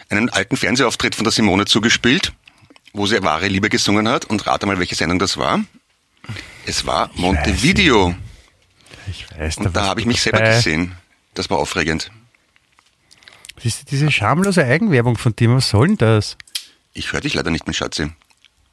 [0.08, 2.32] einen alten Fernsehauftritt von der Simone zugespielt,
[2.92, 4.24] wo sie wahre Liebe gesungen hat.
[4.24, 5.60] Und rate mal, welche Sendung das war.
[6.66, 8.14] Es war Montevideo.
[9.08, 10.96] Ich weiß, Und da warst habe ich mich selber gesehen.
[11.34, 12.10] Das war aufregend.
[13.62, 16.36] Diese, diese schamlose Eigenwerbung von dir, was soll denn das?
[16.92, 18.10] Ich höre dich leider nicht, mein Schatzi.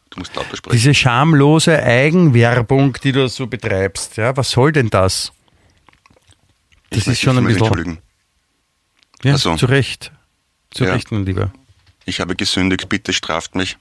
[0.10, 0.76] Du musst lauter sprechen.
[0.76, 5.34] Diese schamlose Eigenwerbung, die du so betreibst, ja, was soll denn das?
[6.90, 7.62] Das Ich ist schon ein bisschen.
[7.64, 7.98] Entschuldigen.
[9.24, 9.56] Ja, Ach so.
[9.56, 10.12] zu Recht.
[10.72, 10.94] Zu Ja.
[10.94, 11.52] Recht, mein Lieber.
[12.06, 13.78] Ich habe gesündigt, bitte straft mich.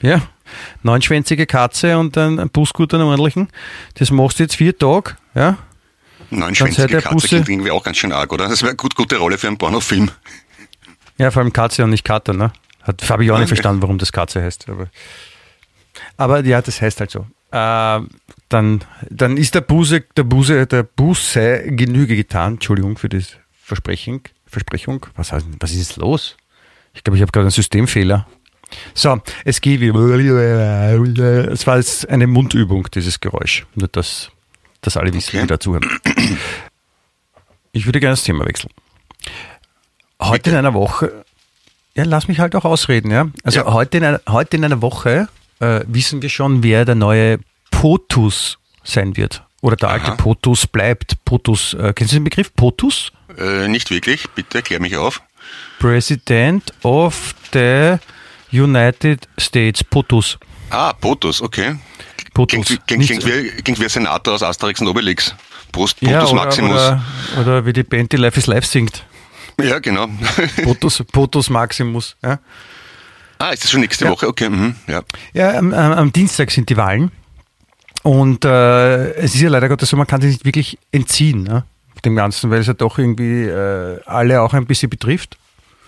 [0.00, 0.22] Ja,
[0.82, 3.48] neunschwänzige Katze und ein, ein Bußgut, einen ordentlichen.
[3.94, 5.58] Das machst du jetzt vier Tage, ja?
[6.30, 8.48] Seid Neunschwänzige Katze Busse- klingt irgendwie auch ganz schön arg, oder?
[8.48, 10.10] Das wäre eine gut, gute Rolle für einen Pornofilm.
[11.18, 12.52] Ja, vor allem Katze und nicht Kater, ne?
[12.82, 14.68] Hat, habe ich auch nicht verstanden, warum das Katze heißt.
[14.68, 14.88] Aber,
[16.16, 17.26] aber ja, das heißt halt so.
[17.52, 18.00] äh,
[18.48, 22.54] dann, dann ist der Buse, der Buse, der Buße Genüge getan.
[22.54, 25.06] Entschuldigung für das Versprechen, Versprechung.
[25.14, 26.36] Was, heißt, was ist jetzt los?
[26.94, 28.26] Ich glaube, ich habe gerade einen Systemfehler.
[28.94, 29.88] So, es geht wie.
[29.88, 33.66] Es war jetzt eine Mundübung, dieses Geräusch.
[33.74, 34.30] Nur, dass,
[34.82, 35.40] dass alle wissen, Okay.
[35.42, 35.88] die dazuhören.
[37.72, 38.70] Ich würde gerne das Thema wechseln.
[40.20, 40.50] Heute Bitte.
[40.50, 41.24] in einer Woche,
[41.94, 43.28] ja, lass mich halt auch ausreden, ja.
[43.44, 43.72] Also Ja.
[43.72, 45.28] Heute, in einer, heute in einer Woche
[45.60, 47.38] äh, wissen wir schon, wer der neue
[47.70, 49.42] POTUS sein wird.
[49.62, 50.14] Oder der alte Aha.
[50.16, 51.22] POTUS bleibt.
[51.24, 53.12] POTUS, äh, kennst du den Begriff POTUS?
[53.38, 55.22] Äh, nicht wirklich, bitte klär mich auf.
[55.78, 57.96] President of the
[58.52, 59.84] United States.
[59.84, 60.38] POTUS.
[60.70, 61.76] Ah, POTUS, okay.
[62.34, 62.66] POTUS.
[62.66, 63.26] Klingt, wie- klingt, Nicht- klingt,
[63.56, 65.34] wie, klingt wie ein Senator aus Asterix und Obelix.
[65.72, 66.72] Prost, ja, POTUS oder, Maximus.
[66.80, 67.02] Oder,
[67.40, 69.04] oder wie die Band, die Life is Life singt.
[69.60, 70.08] Ja, genau.
[70.62, 72.16] POTUS, POTUS Maximus.
[72.22, 72.38] Ja.
[73.38, 74.10] ah, ist das schon nächste Ja.
[74.10, 74.26] Woche?
[74.28, 75.02] Okay, mhm, ja.
[75.32, 77.10] Ja, am, am, am Dienstag sind die Wahlen.
[78.02, 81.64] Und äh, es ist ja leider Gottes so, man kann sich nicht wirklich entziehen ne,
[82.04, 85.36] dem Ganzen, weil es ja doch irgendwie äh, alle auch ein bisschen betrifft.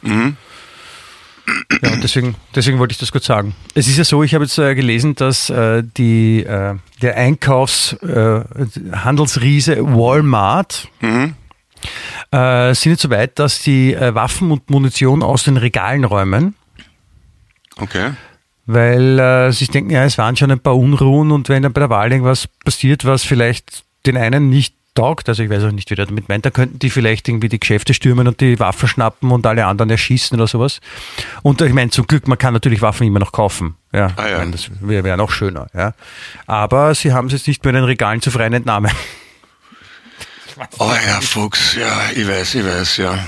[0.03, 0.37] Mhm.
[1.83, 3.55] Ja, deswegen, deswegen wollte ich das kurz sagen.
[3.75, 9.77] Es ist ja so, ich habe jetzt äh, gelesen, dass äh, die, äh, der Einkaufshandelsriese
[9.77, 11.35] äh, Walmart Mhm.
[12.31, 16.55] äh, sind jetzt so weit, dass die äh, Waffen und Munition aus den Regalen räumen.
[17.79, 18.11] Okay.
[18.67, 21.91] weil sie denken, ja, es waren schon ein paar Unruhen und wenn dann bei der
[21.91, 25.95] Wahl irgendwas passiert, was vielleicht den einen nicht taugt, also ich weiß auch nicht, wie
[25.95, 29.31] der damit meint, da könnten die vielleicht irgendwie die Geschäfte stürmen und die Waffen schnappen
[29.31, 30.81] und alle anderen erschießen oder sowas.
[31.43, 33.77] Und ich meine, zum Glück, man kann natürlich Waffen immer noch kaufen.
[33.93, 34.33] Ja, Ah, ja.
[34.33, 35.67] Ich meine, das wäre wär noch schöner.
[35.75, 35.95] Ja.
[36.47, 38.91] Aber sie haben es jetzt nicht mehr in den Regalen zur freien Entnahme.
[40.79, 43.19] Oh ja, Fuchs, ja, ich weiß, ich weiß, ja.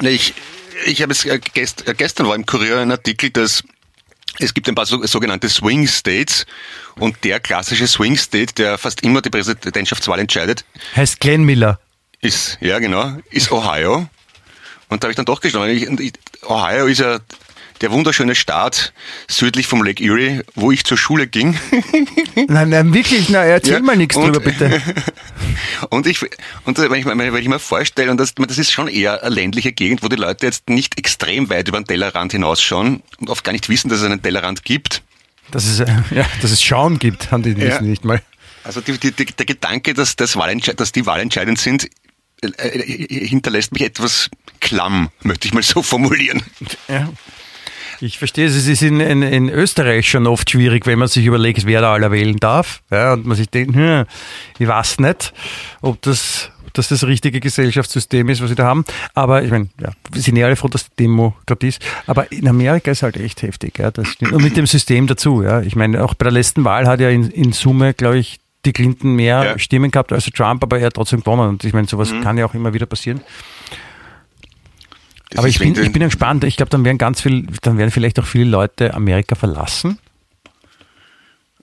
[0.00, 0.34] Nee, Ich,
[0.86, 3.62] ich habe es äh, gest, äh, gestern war im Kurier ein Artikel, dass
[4.38, 6.46] es gibt ein paar so, sogenannte Swing States
[6.96, 10.64] und der klassische Swing State, der fast immer die Präsidentschaftswahl entscheidet,
[10.96, 11.78] Heißt Glenn Miller.
[12.20, 14.08] ist, ja genau, ist Ohio.
[14.88, 16.12] Und da habe ich dann doch ich,
[16.46, 17.18] Ohio ist ja
[17.80, 18.92] der wunderschöne Staat
[19.28, 21.58] südlich vom Lake Erie, wo ich zur Schule ging.
[22.48, 24.80] Nein, nein, wirklich, na, erzähl Ja, mal nichts und- drüber, bitte.
[25.90, 26.20] Und ich,
[26.64, 29.34] und wenn ich, mir- wenn ich mir vorstelle, und das, das ist schon eher eine
[29.34, 33.44] ländliche Gegend, wo die Leute jetzt nicht extrem weit über den Tellerrand hinausschauen und oft
[33.44, 35.02] gar nicht wissen, dass es einen Tellerrand gibt.
[35.50, 37.80] Dass es, äh, ja, dass es Schauen gibt, haben die Ja.
[37.80, 38.20] nicht mal.
[38.64, 41.88] Also die, die, der Gedanke, dass, das Wahlentschei- dass die Wahl entscheidend sind,
[42.42, 44.28] äh, äh, hinterlässt mich etwas
[44.60, 46.42] klamm, möchte ich mal so formulieren.
[46.88, 47.08] Ja.
[48.00, 51.26] Ich verstehe es, es ist in, in, in Österreich schon oft schwierig, wenn man sich
[51.26, 52.80] überlegt, wer da aller wählen darf.
[52.90, 54.04] Ja, und man sich denkt, hm,
[54.58, 55.32] ich weiß nicht,
[55.80, 58.84] ob das, ob das das richtige Gesellschaftssystem ist, was wir da haben.
[59.14, 61.84] Aber ich meine, ja, wir sind ja alle froh, dass die Demokratie ist.
[62.06, 63.78] Aber in Amerika ist halt echt heftig.
[63.78, 64.32] Ja, das stimmt.
[64.32, 65.42] Und mit dem System dazu.
[65.42, 65.60] Ja.
[65.62, 68.72] Ich meine, auch bei der letzten Wahl hat ja in, in Summe, glaube ich, die
[68.72, 69.58] Clinton mehr Ja.
[69.58, 71.48] Stimmen gehabt als Trump, aber er hat trotzdem gewonnen.
[71.48, 73.20] Und ich meine, sowas kann ja auch immer wieder passieren.
[75.30, 76.44] Das Aber ich bin, ich bin gespannt.
[76.44, 79.98] Ich glaube, dann werden ganz viel, dann werden vielleicht auch viele Leute Amerika verlassen.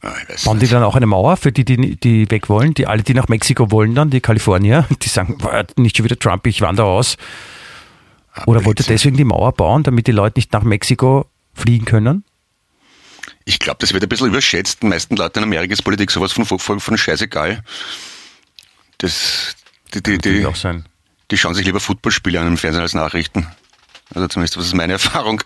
[0.02, 0.14] Ah,
[0.44, 2.76] Bauen die dann auch eine Mauer für die, die, die weg wollen?
[2.76, 6.20] Die alle, die nach Mexiko wollen dann, die Kalifornier, die sagen, "Boah, nicht schon wieder
[6.20, 7.18] Trump, ich wandere aus.
[8.46, 12.26] Oder wollte deswegen die Mauer bauen, damit die Leute nicht nach Mexiko fliegen können?
[13.46, 14.84] Ich glaube, das wird ein bisschen überschätzt.
[14.84, 17.64] Den meisten Leuten in Amerika ist Politik sowas von, von, von scheißegal.
[18.98, 19.56] Das,
[19.94, 20.86] die, die, die, Kann auch sein.
[21.32, 23.48] Die schauen sich lieber Footballspiele an im Fernsehen als Nachrichten.
[24.14, 25.42] Also zumindest, das ist meine Erfahrung.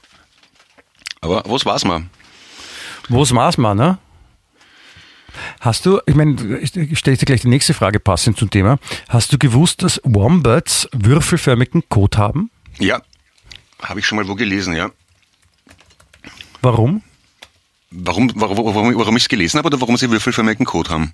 [1.21, 2.03] Aber was war's mal?
[3.09, 3.97] Wo's maß man, ne?
[5.59, 8.77] Hast du, ich meine, ich stelle dir gleich die nächste Frage passend zum Thema.
[9.09, 12.51] Hast du gewusst, dass Wombats würfelförmigen Kot haben?
[12.77, 13.01] Ja,
[13.81, 14.91] habe ich schon mal wo gelesen, ja.
[16.61, 17.03] Warum?
[17.91, 21.13] Warum, warum, warum, warum ich es gelesen habe oder warum sie würfelförmigen Code haben?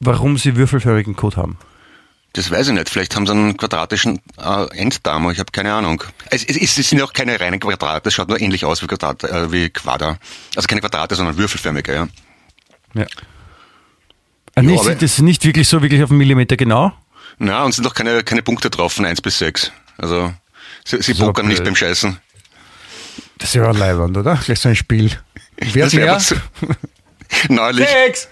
[0.00, 1.58] Warum sie würfelförmigen Kot haben?
[2.34, 2.88] Das weiß ich nicht.
[2.90, 5.30] Vielleicht haben sie einen quadratischen äh, Enddarm.
[5.30, 6.04] Ich habe keine Ahnung.
[6.30, 8.02] Es, es, es sind ja auch keine reinen Quadrate.
[8.04, 10.18] Das schaut nur ähnlich aus wie, Quadrat, äh, wie Quader.
[10.54, 11.94] Also keine Quadrate, sondern würfelförmige.
[11.94, 12.08] Ja.
[12.94, 13.06] Ja.
[14.54, 16.92] Ah, nicht, aber- das ist nicht wirklich so wirklich auf einen Millimeter genau.
[17.38, 19.72] Na, und sind doch keine, keine Punkte drauf von 1 bis 6.
[19.96, 20.32] Also
[20.84, 21.66] sie, sie So pokern nicht blöd.
[21.68, 22.18] beim Scheißen.
[23.38, 24.34] Das ist ja leibend, oder?
[24.44, 25.12] Gleich so ein Spiel.
[25.56, 26.12] Wer Das wär mehr?
[26.12, 26.36] aber zu-
[27.48, 27.88] Neulich.
[27.88, 28.28] Sechs!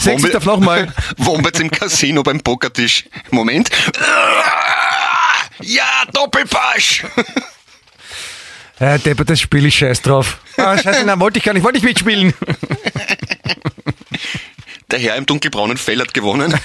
[0.00, 0.92] Sechs ist darf noch mal.
[1.16, 3.04] Wombats im Casino beim Pokertisch.
[3.30, 3.70] Moment.
[5.60, 7.04] Ja, Doppelpasch.
[8.80, 10.38] Ja, Deppert, das Spiel ist scheiß drauf.
[10.56, 12.34] Ah, scheiße, nein, wollte ich gar nicht, wollte ich mitspielen.
[14.90, 16.54] Der Herr im dunkelbraunen Fell hat gewonnen.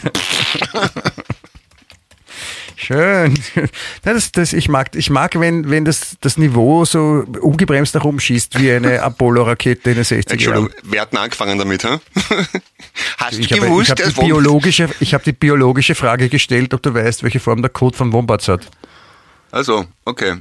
[2.78, 3.38] Schön.
[4.03, 8.19] Das, das, ich mag, ich mag wenn, wenn das, das Niveau so ungebremst nach oben
[8.19, 11.84] schießt, wie eine Apollo-Rakete in den 60er Entschuldigung, wer hat denn angefangen damit?
[11.84, 11.97] Hä?
[13.17, 16.73] Hast Ich du habe, gewusst, ich, habe die biologische, ich habe die biologische Frage gestellt,
[16.73, 18.69] ob du weißt, welche Form der Code von Wombats hat.
[19.51, 20.36] Also, okay.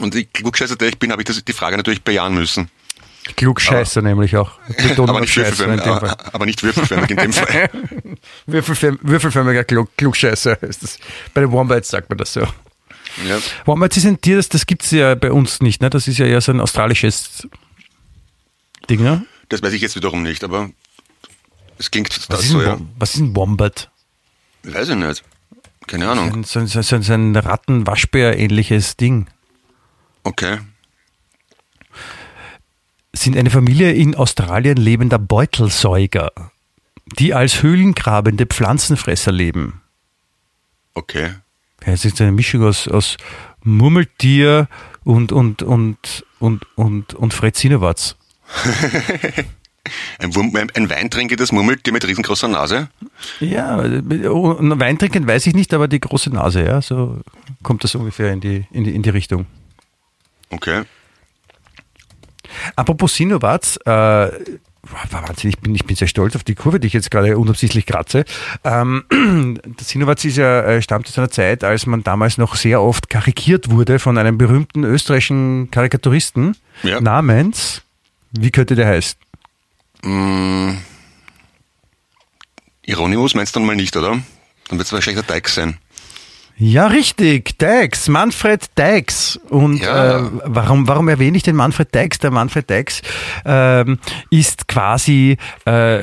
[0.00, 2.68] Und ich Klugscheißer, der ich bin, habe ich das, die Frage natürlich bejahen müssen.
[3.36, 4.52] Klugscheißer nämlich auch.
[4.96, 6.10] Aber nicht, würfelförmig, dem Fall.
[6.10, 7.70] aber, aber nicht würfelförmig in dem Fall.
[8.46, 10.98] Würfelförm, würfelförmiger Klug, Klugscheißer ist das.
[11.34, 12.40] Bei den Wombats sagt man das so.
[12.40, 13.38] Ja.
[13.64, 15.82] Wombats ist ein Tier, das, das gibt es ja bei uns nicht.
[15.82, 15.90] Ne?
[15.90, 17.46] Das ist ja eher so ein australisches
[18.88, 19.02] Ding.
[19.02, 19.24] Ne?
[19.48, 20.70] Das weiß ich jetzt wiederum nicht, aber
[21.78, 22.78] es klingt Was, das ist so, ein, ja.
[22.98, 23.90] Was ist ein Wombat?
[24.62, 25.24] Weiß ich nicht.
[25.86, 26.32] Keine Ahnung.
[26.32, 29.26] Ein, so, so, so, so ein Ratten-Waschbär-ähnliches Ding.
[30.22, 30.58] Okay.
[33.12, 36.32] Sind eine Familie in Australien lebender Beutelsäuger,
[37.18, 39.82] die als höhlengrabende Pflanzenfresser leben.
[40.94, 41.34] Okay.
[41.84, 43.16] Ja, es ist eine Mischung aus, aus
[43.62, 44.68] Murmeltier
[45.04, 48.16] und, und, und, und, und, und Fred Sinowatz.
[50.18, 52.88] Ein, Wurm, ein, ein Weintrinker, das Murmeltier mit riesengroßer Nase.
[53.40, 57.20] Ja, oh, Wein trinken weiß ich nicht, aber die große Nase, ja, so
[57.62, 59.46] kommt das ungefähr in die, in die, in die Richtung.
[60.50, 60.82] Okay.
[62.76, 64.30] Apropos Sinowatz, äh,
[65.10, 67.84] Wahnsinn, ich bin, ich bin sehr stolz auf die Kurve, die ich jetzt gerade unabsichtlich
[67.86, 68.24] kratze.
[68.64, 69.04] Ähm,
[69.64, 73.10] der Sinowatz ist ja, äh, stammt aus einer Zeit, als man damals noch sehr oft
[73.10, 77.00] karikiert wurde von einem berühmten österreichischen Karikaturisten Ja.
[77.00, 77.82] namens,
[78.32, 79.18] wie könnte der heißen?
[80.02, 80.78] Mm,
[82.86, 84.18] Ironimus meinst du dann mal nicht, oder?
[84.68, 85.76] Dann wird es wahrscheinlich der Teig sein.
[86.62, 89.40] Ja, richtig, Deix, Manfred Deix.
[89.48, 90.18] Und Ja.
[90.18, 92.18] äh, warum, warum erwähne ich den Manfred Deix?
[92.18, 93.00] Der Manfred Deix
[93.46, 93.98] ähm,
[94.28, 96.02] ist quasi äh,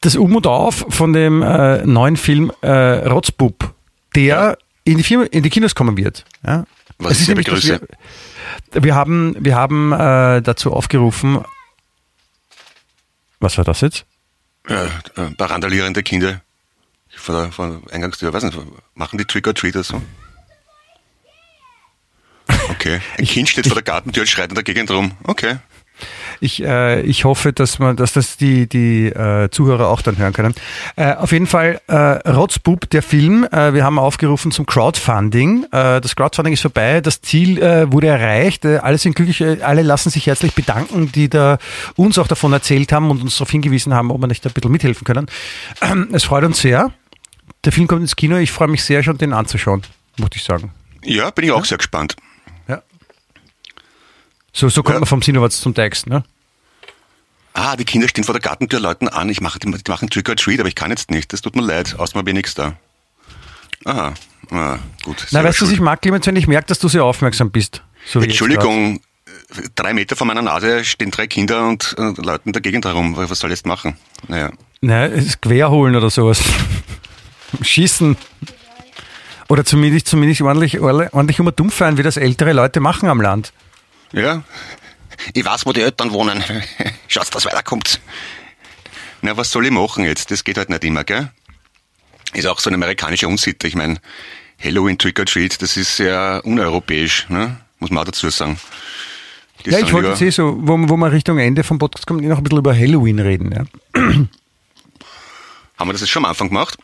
[0.00, 2.70] das Um und Auf von dem äh, neuen Film äh,
[3.06, 3.74] Rotzbub,
[4.14, 6.24] der in, die Firma, in die Kinos kommen wird.
[6.42, 6.64] Ja?
[6.98, 7.80] Was Es ist dass Größe?
[8.72, 11.40] Wir, wir haben, wir haben äh, dazu aufgerufen,
[13.40, 14.06] was war das jetzt?
[14.68, 14.84] Ja,
[15.16, 16.40] äh, randalierende Kinder
[17.20, 18.58] vor der, vor der Eingangstür, weiß nicht,
[18.94, 20.02] machen die Trick or Treat oder so?
[22.70, 23.00] Okay.
[23.18, 25.12] Ein Kind steht vor der Gartentür und schreit in der Gegend rum.
[25.24, 25.58] Okay.
[26.40, 30.32] Ich, äh, ich hoffe, dass man, dass das die, die äh, Zuhörer auch dann hören
[30.32, 30.54] können.
[30.96, 33.46] Äh, auf jeden Fall äh, Rotzbub, der Film.
[33.50, 35.64] Äh, wir haben aufgerufen zum Crowdfunding.
[35.64, 37.02] Äh, das Crowdfunding ist vorbei.
[37.02, 38.64] Das Ziel äh, wurde erreicht.
[38.64, 39.44] Alle sind glücklich.
[39.62, 41.58] Alle lassen sich herzlich bedanken, die da
[41.96, 44.72] uns auch davon erzählt haben und uns darauf hingewiesen haben, ob wir nicht ein bisschen
[44.72, 45.26] mithelfen können.
[45.82, 46.90] Ähm, es freut uns sehr.
[47.64, 48.36] Der Film kommt ins Kino.
[48.38, 49.82] Ich freue mich sehr schon, den anzuschauen,
[50.18, 50.72] muss ich sagen.
[51.04, 52.16] Ja, bin ich auch sehr gespannt.
[52.68, 52.82] Ja.
[54.52, 55.00] So, so kommt Ja.
[55.00, 56.24] man vom Sinowatz zum Text, ne?
[57.52, 59.28] Ah, die Kinder stehen vor der Gartentür, läuten an.
[59.28, 61.32] Ich mache, die, machen Trick or Treat, aber ich kann jetzt nicht.
[61.32, 61.96] Das tut mir leid.
[61.98, 62.74] Außerdem bin nichts da.
[63.84, 64.14] Aha.
[64.50, 65.26] Ah, gut.
[65.30, 67.82] Na, weißt du, was ich mag, Clemens, wenn ich merke, dass du sehr aufmerksam bist.
[68.06, 69.00] So Entschuldigung,
[69.74, 73.16] drei Meter vor meiner Nase stehen drei Kinder und äh, läuten der Gegend herum.
[73.16, 73.96] Was soll ich jetzt machen?
[74.28, 74.48] Naja.
[74.48, 74.58] grad.
[74.80, 76.42] Na, es quer holen oder sowas.
[77.62, 78.16] Schießen.
[79.48, 83.52] Oder zumindest, zumindest ordentlich, ordentlich ein dumm fahren, wie das ältere Leute machen am Land.
[84.12, 84.42] Ja.
[85.34, 86.42] Ich weiß, wo die Eltern wohnen.
[87.08, 88.00] Schaut, dass weiterkommt.
[89.22, 90.30] Na, was soll ich machen jetzt?
[90.30, 91.30] Das geht halt nicht immer, gell?
[92.32, 93.66] Ist auch so eine amerikanische Unsitte.
[93.66, 94.00] Ich meine,
[94.62, 97.56] Halloween Trick or Treat, das ist sehr uneuropäisch, ne?
[97.80, 98.58] Muss man auch dazu sagen.
[99.64, 102.06] Die ja, sagen ich wollte jetzt eh so, wo, wo wir Richtung Ende vom Podcast
[102.06, 103.52] kommen, noch ein bisschen über Halloween reden.
[103.52, 103.64] Ja.
[105.78, 106.78] Haben wir das jetzt schon am Anfang gemacht?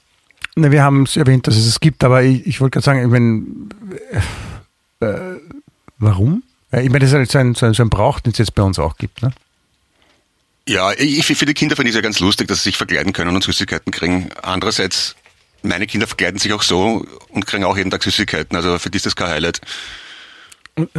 [0.57, 3.02] Na, wir haben es erwähnt, dass es es gibt, aber ich, ich wollte gerade sagen,
[3.02, 3.44] ich meine,
[5.00, 5.38] äh,
[5.98, 6.42] warum?
[6.72, 8.38] Äh, Ich meine, das ist halt so ein, so ein, so ein Brauch, den es
[8.38, 9.22] jetzt bei uns auch gibt.
[9.22, 9.32] Ne?
[10.66, 13.12] Ja, ich, für die Kinder finde ich es ja ganz lustig, dass sie sich verkleiden
[13.12, 14.30] können und Süßigkeiten kriegen.
[14.42, 15.14] Andererseits,
[15.62, 18.57] meine Kinder verkleiden sich auch so und kriegen auch jeden Tag Süßigkeiten.
[18.57, 19.61] Also für die ist das kein Highlight.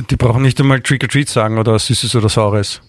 [0.10, 2.82] Die brauchen nicht einmal Trick or Treat sagen oder Süßes oder Saures.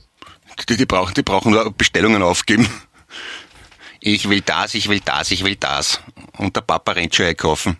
[0.68, 2.68] Die, die, brauchen, die brauchen nur Bestellungen aufgeben.
[4.14, 6.00] Ich will das, ich will das, ich will das.
[6.38, 7.76] Und der Papa rennt schon einkaufen.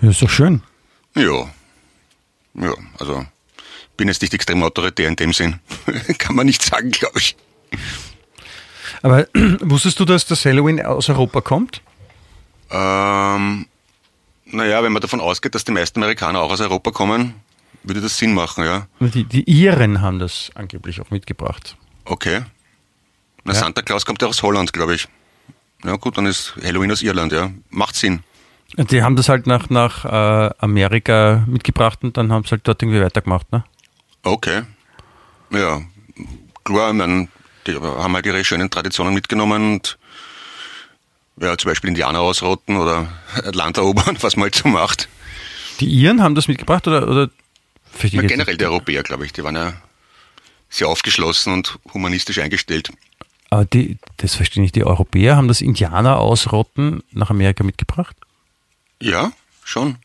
[0.00, 0.62] Ja, ist doch schön.
[1.16, 1.50] Ja.
[2.54, 3.26] Ja, also
[3.96, 5.58] bin jetzt nicht extrem autoritär in dem Sinn.
[6.18, 7.36] Kann man nicht sagen, glaube ich.
[9.02, 9.26] Aber
[9.62, 11.82] wusstest du, dass das Halloween aus Europa kommt?
[12.70, 13.66] Ähm,
[14.46, 17.34] naja, wenn man davon ausgeht, dass die meisten Amerikaner auch aus Europa kommen,
[17.82, 18.86] würde das Sinn machen, ja.
[19.00, 21.76] Die, die Iren haben das angeblich auch mitgebracht.
[22.04, 22.42] Okay.
[23.44, 23.60] Na, Ja.
[23.60, 25.08] Santa Claus kommt ja aus Holland, glaube ich.
[25.84, 27.50] Ja gut, dann ist Halloween aus Irland, ja.
[27.70, 28.22] Macht Sinn.
[28.76, 32.82] Die haben das halt nach, nach äh, Amerika mitgebracht und dann haben sie halt dort
[32.82, 33.52] irgendwie weitergemacht.
[33.52, 33.64] Ne?
[34.22, 34.62] Okay.
[35.50, 35.82] Ja,
[36.64, 37.28] klar, ich meine,
[37.66, 39.98] die haben halt ihre schönen Traditionen mitgenommen und
[41.40, 43.06] Ja, zum Beispiel Indianer ausrotten oder
[43.52, 45.08] Land erobern, was man halt so macht.
[45.80, 47.30] Die Iren haben das mitgebracht oder, oder
[48.02, 49.74] ja, generell die Europäer, glaube ich, die waren ja
[50.68, 52.90] sehr aufgeschlossen und humanistisch eingestellt.
[53.50, 58.16] Aber die, das verstehe ich nicht, die Europäer haben das Indianer ausrotten nach Amerika mitgebracht?
[59.00, 59.32] Ja,
[59.62, 59.96] schon.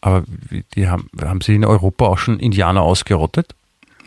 [0.00, 0.24] Aber
[0.74, 3.54] die haben, haben sie in Europa auch schon Indianer ausgerottet?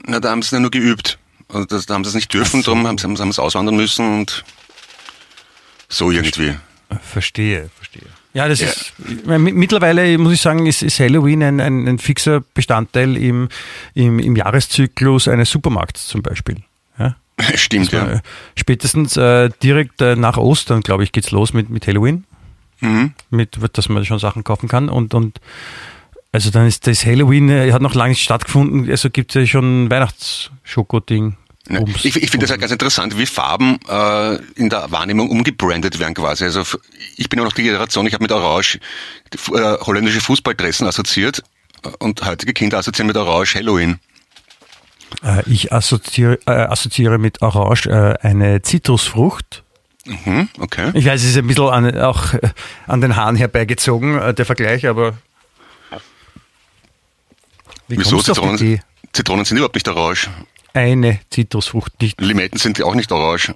[0.06, 1.20] Na, da haben sie ja nur geübt.
[1.50, 2.72] Also das, da haben sie es nicht dürfen, so.
[2.72, 4.46] darum haben sie, haben sie auswandern müssen und
[5.88, 6.56] so irgendwie.
[7.02, 8.08] Verstehe, verstehe.
[8.34, 8.68] Ja, das ja.
[8.68, 8.94] ist
[9.26, 13.50] mittlerweile muss ich sagen, ist, ist Halloween ein, ein, ein, fixer Bestandteil im,
[13.96, 16.58] im, im Jahreszyklus eines Supermarkts zum Beispiel.
[17.56, 18.08] Stimmt, ja.
[18.08, 18.20] Äh,
[18.56, 22.26] spätestens äh, direkt äh, nach Ostern, glaube ich, geht's los mit, mit Halloween.
[22.82, 23.14] Mhm.
[23.30, 24.90] Mit, dass man schon Sachen kaufen kann.
[24.90, 25.40] Und, und
[26.32, 29.46] also dann ist das Halloween, äh, hat noch lange nicht stattgefunden, also gibt es ja
[29.48, 31.36] schon Weihnachtsschoko-Ding.
[31.70, 36.00] Ja, ich, ich finde das ja ganz interessant, wie Farben äh, in der Wahrnehmung umgebrandet
[36.00, 36.46] werden quasi.
[36.46, 36.64] Also
[37.16, 38.80] ich bin ja noch die Generation, ich habe mit Orange
[39.34, 41.44] die, äh, holländische Fußballdressen assoziiert
[41.84, 44.00] äh, und heutige Kinder assoziieren mit Orange Halloween.
[45.24, 49.64] Äh, ich assoziiere, äh, assoziiere mit Orange äh, eine Zitrusfrucht.
[50.06, 50.92] Mhm, okay.
[50.94, 52.34] Ich weiß, es ist ein bisschen an, auch
[52.88, 55.14] an den Haaren herbeigezogen, der Vergleich, aber
[57.88, 58.20] wie Wieso?
[58.20, 58.82] Zitronen,
[59.14, 60.30] Zitronen sind überhaupt nicht orange
[60.74, 62.20] eine Zitrusfrucht nicht.
[62.22, 63.54] Limetten sind auch nicht orange.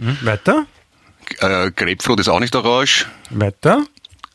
[0.00, 0.66] Hm, weiter?
[1.38, 3.06] Äh, Grapefruit ist auch nicht orange.
[3.30, 3.86] Weiter?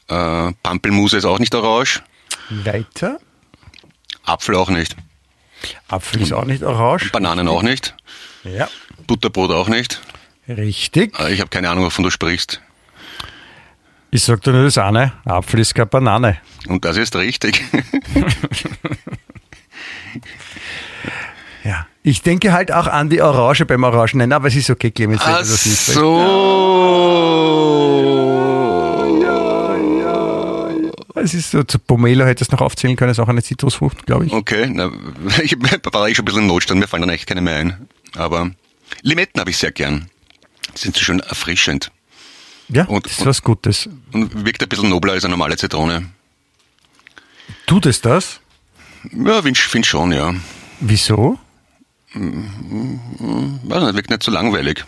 [0.07, 2.01] Äh, Pampelmuse ist auch nicht orange.
[2.49, 3.19] Weiter?
[4.23, 4.95] Apfel auch nicht.
[5.87, 7.11] Apfel ist auch nicht orange.
[7.11, 7.95] Bananen auch nicht.
[8.43, 8.67] Ja.
[9.07, 10.01] Butterbrot auch nicht.
[10.47, 11.19] Richtig.
[11.19, 12.61] Äh, ich habe keine Ahnung, wovon du sprichst.
[14.09, 16.37] Ich sag dir nur das eine, Apfel ist keine Banane.
[16.67, 17.63] Und das ist richtig.
[21.63, 21.85] Ja.
[22.01, 24.31] Ich denke halt auch an die Orange beim Orangen.
[24.31, 25.21] aber es ist okay, Clemens.
[25.25, 26.15] Ach so.
[31.21, 34.25] Es ist so, zu Pomelo hättest du noch aufzählen können, ist auch eine Zitrusfrucht, glaube
[34.25, 34.33] ich.
[34.33, 34.91] Okay, na,
[35.43, 37.87] ich war ich schon ein bisschen in Notstand, mir fallen dann echt keine mehr ein.
[38.15, 38.51] Aber
[39.01, 40.09] Limetten habe ich sehr gern.
[40.75, 41.91] Die sind so schön erfrischend.
[42.69, 43.89] Ja, und, das ist was Gutes.
[44.11, 46.09] Und wirkt ein bisschen nobler als eine normale Zitrone.
[47.65, 48.41] Tut es das?
[49.11, 50.33] Ja, ich finde schon, ja.
[50.79, 51.39] Wieso?
[52.13, 54.83] Weiß nicht, wirkt nicht so langweilig.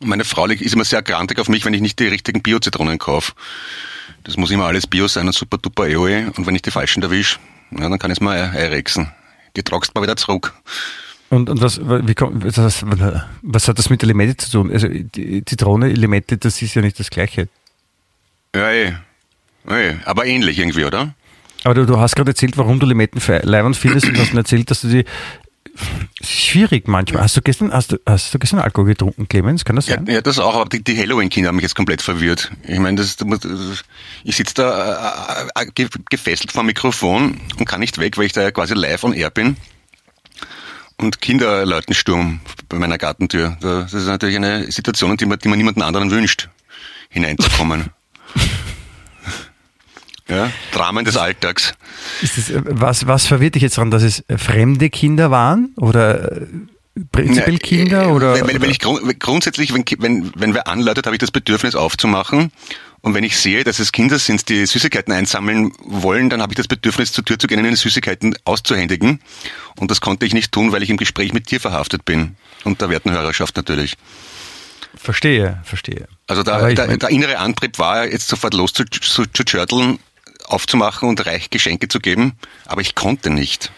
[0.00, 3.32] Meine Frau ist immer sehr grantig auf mich, wenn ich nicht die richtigen Bio-Zitronen kaufe.
[4.24, 6.32] Das muss immer alles Bio sein und super duper EOE.
[6.36, 7.38] Und wenn ich die falschen erwische,
[7.70, 9.10] ja, dann kann ich es mal einrechsen.
[9.56, 10.52] Die tragst mal wieder zurück.
[11.28, 12.84] Und, und was, wie kommt, was,
[13.42, 14.72] was hat das mit der Limette zu tun?
[14.72, 17.48] Also die Zitrone, Limette, das ist ja nicht das Gleiche.
[18.54, 18.94] Ja, eh.
[19.68, 19.94] eh.
[20.04, 21.14] Aber ähnlich irgendwie, oder?
[21.62, 24.70] Aber du, du hast gerade erzählt, warum du Limetten leibend findest und hast mir erzählt,
[24.70, 25.04] dass du die
[26.22, 27.22] schwierig manchmal.
[27.22, 29.64] Hast du gestern, hast du, hast du gestern Alkohol getrunken, Clemens?
[29.64, 30.04] Kann das sein?
[30.06, 32.50] Ja, ja das auch, aber die, die Halloween-Kinder haben mich jetzt komplett verwirrt.
[32.66, 33.84] Ich meine, das, das,
[34.24, 38.32] ich sitze da äh, äh gefesselt vor dem Mikrofon und kann nicht weg, weil ich
[38.32, 39.56] da quasi live on air bin.
[40.96, 43.56] Und Kinder läuten Sturm bei meiner Gartentür.
[43.60, 46.48] Das ist natürlich eine Situation, die man, die man niemanden anderen wünscht,
[47.08, 47.90] hineinzukommen.
[50.30, 51.74] Ja, Dramen des Alltags.
[52.22, 56.46] Ist das, was, was verwirrt dich jetzt daran, dass es fremde Kinder waren oder
[57.10, 58.02] prinzipiell Kinder?
[58.02, 61.30] Ja, oder, wenn, wenn ich grund, grundsätzlich, wenn, wenn, wenn wer anläutet, habe ich das
[61.30, 62.52] Bedürfnis aufzumachen.
[63.02, 66.56] Und wenn ich sehe, dass es Kinder sind, die Süßigkeiten einsammeln wollen, dann habe ich
[66.56, 69.20] das Bedürfnis, zur Tür zu gehen und ihnen Süßigkeiten auszuhändigen.
[69.78, 72.36] Und das konnte ich nicht tun, weil ich im Gespräch mit dir verhaftet bin.
[72.64, 73.96] Und der werten Hörerschaft natürlich.
[74.96, 76.08] Verstehe, verstehe.
[76.26, 79.98] Also da, der, der, innere Antrieb war jetzt sofort loszutschörteln
[80.50, 82.32] aufzumachen und reich Geschenke zu geben,
[82.66, 83.72] aber ich konnte nicht.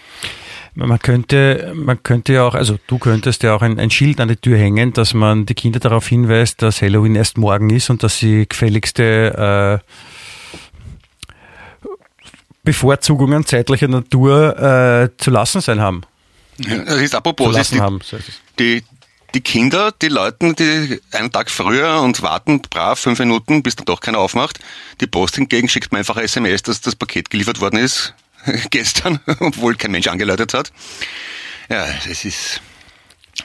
[0.74, 4.28] Man könnte, man könnte ja auch, also du könntest ja auch ein, ein, Schild an
[4.28, 8.02] die Tür hängen, dass man die Kinder darauf hinweist, dass Halloween erst morgen ist und
[8.02, 9.86] dass sie gefälligste äh,
[12.64, 16.02] Bevorzugungen zeitlicher Natur äh, zu lassen sein haben.
[16.58, 17.82] Ja, das ist apropos, das ist
[18.58, 18.84] die, die,
[19.34, 23.86] die Kinder, die läuten die einen Tag früher und warten brav fünf Minuten, bis dann
[23.86, 24.60] doch keiner aufmacht.
[25.00, 28.14] Die Post hingegen schickt mir einfach eine SMS, dass das Paket geliefert worden ist
[28.70, 30.72] gestern, obwohl kein Mensch angeläutet hat.
[31.68, 32.60] Ja, das ist.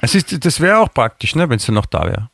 [0.01, 2.29] Es ist, das wäre auch praktisch, ne, wenn es dann noch da wäre.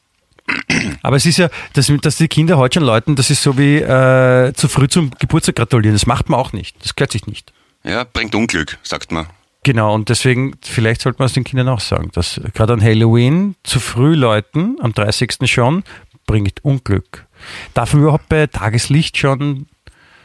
[1.02, 3.78] Aber es ist ja, dass, dass die Kinder heute schon läuten, das ist so wie
[3.78, 5.96] äh, zu früh zum Geburtstag gratulieren.
[5.96, 6.76] Das macht man auch nicht.
[6.84, 7.54] Das gehört sich nicht.
[7.84, 9.28] Ja, bringt Unglück, sagt man.
[9.64, 13.56] Genau, und deswegen, vielleicht sollte man es den Kindern auch sagen, dass gerade an Halloween
[13.64, 15.50] zu früh läuten, am 30.
[15.50, 15.84] schon,
[16.26, 17.26] bringt Unglück.
[17.74, 19.68] Darf man überhaupt bei Tageslicht schon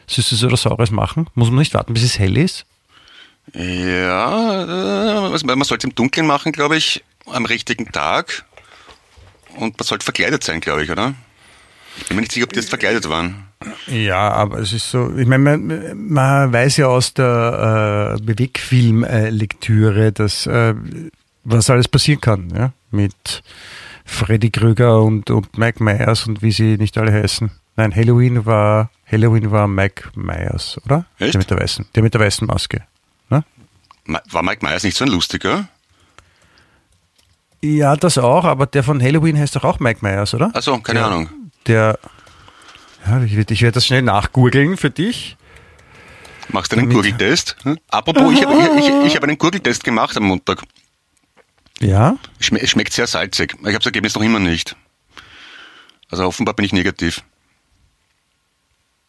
[0.08, 1.28] Süßes oder Saures machen?
[1.34, 2.66] Muss man nicht warten, bis es hell ist?
[3.54, 8.44] Ja, äh, man sollte im Dunkeln machen, glaube ich, am richtigen Tag.
[9.56, 11.14] Und man sollte verkleidet sein, glaube ich, oder?
[12.00, 13.44] Ich bin mir nicht sicher, ob die jetzt verkleidet waren.
[13.88, 20.12] Ja, aber es ist so, ich meine, man, man weiß ja aus der äh, Bewegfilm-Lektüre,
[20.12, 20.74] dass äh,
[21.44, 23.42] was alles passieren kann, ja, mit
[24.04, 27.50] Freddy Krüger und, und Mike Myers und wie sie nicht alle heißen.
[27.76, 31.04] Nein, Halloween war Halloween war Mike Myers, oder?
[31.18, 31.34] Echt?
[31.34, 32.82] Der mit der weißen, der mit der weißen Maske.
[33.30, 33.42] Ne?
[34.30, 35.68] War Mike Myers nicht so ein lustiger?
[37.60, 40.50] Ja, das auch, aber der von Halloween heißt doch auch Mike Myers, oder?
[40.54, 41.06] Achso, keine Ja.
[41.06, 41.28] Ahnung.
[41.68, 41.98] Der,
[43.06, 45.36] ja, ich werde werd das schnell nachgoogeln für dich.
[46.48, 47.56] Machst du einen Gurgeltest?
[47.62, 47.78] Hm?
[47.88, 50.62] Apropos, ich habe ich, ich, ich hab einen Gurgeltest gemacht am Montag.
[51.80, 52.16] Ja?
[52.40, 53.52] Schme es schmeckt sehr salzig.
[53.52, 54.76] Ich habe das Ergebnis noch immer nicht.
[56.10, 57.22] Also offenbar bin ich negativ.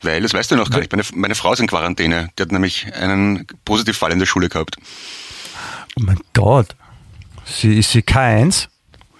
[0.02, 2.30] Weil, das weißt du noch gar nicht, meine, meine Frau ist in Quarantäne.
[2.38, 4.78] Die hat nämlich einen Positivfall in der Schule gehabt.
[5.98, 6.76] Oh mein Gott.
[7.46, 8.68] Sie, ist sie K1?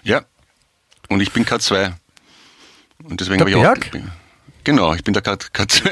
[0.02, 0.22] Ja.
[1.08, 1.94] Und ich bin K2.
[3.04, 3.74] Und deswegen habe ich auch.
[4.64, 5.90] Genau, ich bin der K, K2.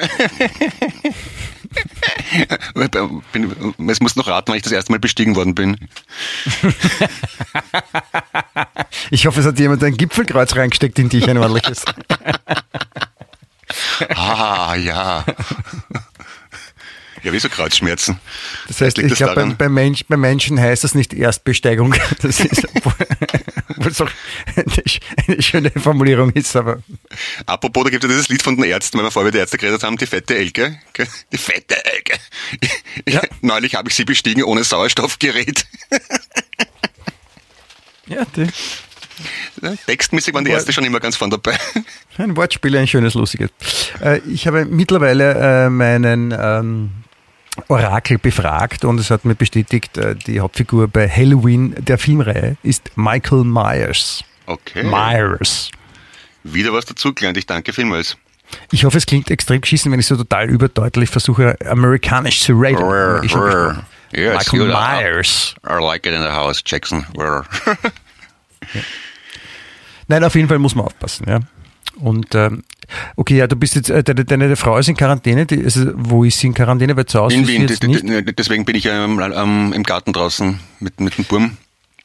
[3.33, 5.77] bin, es muss noch raten, weil ich das erste Mal bestiegen worden bin.
[9.11, 11.85] Ich hoffe, es hat jemand ein Gipfelkreuz reingesteckt in dich, ein ordentliches.
[14.15, 15.25] Ah, ja.
[17.29, 18.19] Ja, wieso Kreuzschmerzen?
[18.69, 21.95] Das heißt, liegt ich glaube, beim, beim, Mensch, beim Menschen heißt das nicht Erstbesteigung.
[22.23, 24.09] Das ist, obwohl es auch
[24.57, 24.65] eine,
[25.27, 26.83] eine schöne Formulierung ist, aber
[27.45, 29.41] Apropos, da gibt es ja dieses Lied von den Ärzten, weil wir vorher über die
[29.41, 30.81] Ärzte geredet haben, die fette Elke.
[31.31, 32.19] Die fette Elke.
[33.07, 33.21] Ja.
[33.43, 35.67] Neulich habe ich sie bestiegen ohne Sauerstoffgerät.
[38.07, 38.47] ja, die,
[39.87, 41.59] Textmäßig waren die Ärzte schon immer ganz vorn dabei.
[42.17, 43.51] ein Wortspiel, ein schönes, lustiges.
[44.01, 46.91] Äh, ich habe mittlerweile äh, meinen ähm,
[47.69, 52.91] Orakel befragt und es hat mir bestätigt, äh, die Hauptfigur bei Halloween der Filmreihe ist
[52.97, 54.23] Michael Myers.
[54.47, 54.83] Okay.
[54.85, 55.71] Myers.
[56.45, 57.37] Wieder was dazugelernt.
[57.37, 58.17] Ich danke vielmals.
[58.71, 62.83] Ich hoffe, es klingt extrem geschissen, wenn ich so total überdeutlich versuche, amerikanisch zu reden.
[62.83, 63.85] Rrr, Ich rrr.
[64.13, 64.69] Ja, it's Michael.
[64.69, 65.55] Myers.
[65.69, 67.05] I like it in the house, Jackson.
[67.17, 67.45] Rrr.
[70.09, 71.41] Nein, auf jeden Fall muss man aufpassen, ja.
[71.97, 72.63] Und ähm,
[73.17, 76.25] okay, ja, du bist jetzt, äh, deine, deine Frau ist in Quarantäne, die, also, wo
[76.25, 76.97] ist sie in Quarantäne?
[76.97, 78.39] Weil zu Hause In ist sie Wien, jetzt nicht.
[78.39, 81.57] deswegen bin ich ja am- am- im Garten draußen mit, mit dem Burm.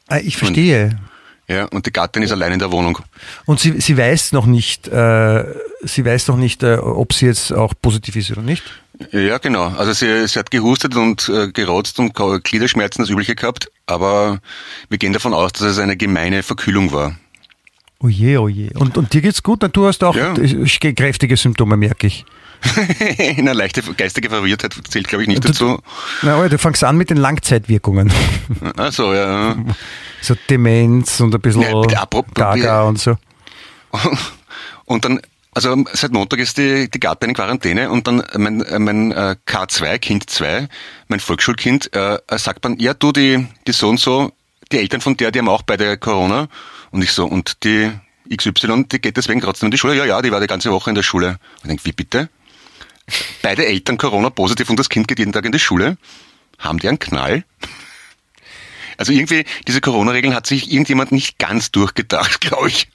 [0.08, 0.98] Ah, ich verstehe.
[1.46, 2.98] Ja, und die Gattin ist allein in der Wohnung.
[3.44, 5.44] Und sie, sie weiß noch nicht, äh,
[5.82, 8.62] sie weiß noch nicht, äh, ob sie jetzt auch positiv ist oder nicht.
[9.12, 9.66] Ja, genau.
[9.76, 14.38] Also sie, sie hat gehustet und äh, gerotzt und Gliederschmerzen, das Übliche gehabt, aber
[14.88, 17.14] wir gehen davon aus, dass es eine gemeine Verkühlung war.
[18.00, 18.48] Oh je, oh.
[18.78, 19.60] Und, und dir geht's gut?
[19.74, 20.34] Du hast auch Ja.
[20.34, 22.24] äh, kräftige Symptome, merke ich.
[23.18, 25.78] Eine leichte geistige Verwirrtheit zählt, glaube ich, nicht Du- dazu.
[26.22, 28.12] Na, aber du fängst an mit den Langzeitwirkungen.
[28.76, 29.56] Also ja.
[30.22, 33.16] So Demenz und ein bisschen Ja, Gaga und so.
[34.86, 35.20] Und dann,
[35.54, 39.36] also seit Montag ist die, die Gattin in Quarantäne und dann mein, äh, mein äh,
[39.46, 40.68] K2, Kind 2,
[41.08, 44.30] mein Volksschulkind, äh, sagt man, ja du, die, die so und so,
[44.72, 46.48] die Eltern von der, die haben auch beide Corona.
[46.94, 47.90] Und ich so, und die
[48.32, 49.96] XY, die geht deswegen trotzdem in die Schule?
[49.96, 51.30] Ja, ja, die war die ganze Woche in der Schule.
[51.30, 52.28] Und ich denk, wie bitte?
[53.42, 55.98] Beide Eltern Corona positiv und das Kind geht jeden Tag in die Schule?
[56.56, 57.42] Haben die einen Knall?
[58.96, 62.88] Also irgendwie, diese Corona-Regeln hat sich irgendjemand nicht ganz durchgedacht, glaube ich.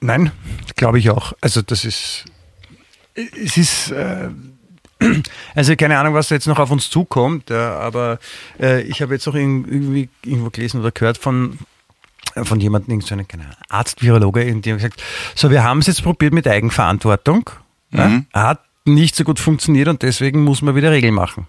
[0.00, 0.32] Nein,
[0.76, 1.34] glaube ich auch.
[1.42, 2.24] Also das ist,
[3.14, 4.30] es ist, äh,
[5.54, 8.20] also keine Ahnung, was da jetzt noch auf uns zukommt, ja, aber
[8.58, 11.58] äh, ich habe jetzt auch irgendwie irgendwo gelesen oder gehört von
[12.44, 15.02] von jemandem, irgend so einen keine Ahnung, Arzt, Virologe, in dem gesagt,
[15.34, 17.50] so wir haben es jetzt probiert mit Eigenverantwortung,
[17.92, 21.46] ja, hat nicht so gut funktioniert und deswegen muss man wieder Regeln machen.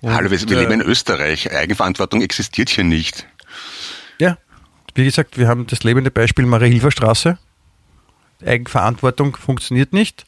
[0.00, 1.52] Und, Hallo, wir, wir äh, leben in Österreich.
[1.52, 3.26] Eigenverantwortung existiert hier nicht.
[4.20, 4.38] Ja,
[4.94, 7.38] wie gesagt, wir haben das lebende Beispiel Marie-Hilfer-Straße.
[8.46, 10.24] Eigenverantwortung funktioniert nicht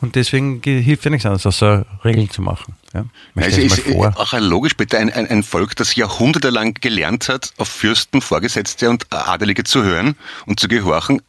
[0.00, 2.74] und deswegen ge- hilft ja nichts anderes, außer Regeln zu machen.
[2.94, 3.04] Ja?
[3.34, 4.12] Man Also ist vor.
[4.16, 9.06] auch logisch bitte ein, ein, ein Volk, das jahrhundertelang gelernt hat, auf Fürsten, Vorgesetzte und
[9.12, 10.16] Adelige zu hören
[10.46, 11.22] und zu gehorchen,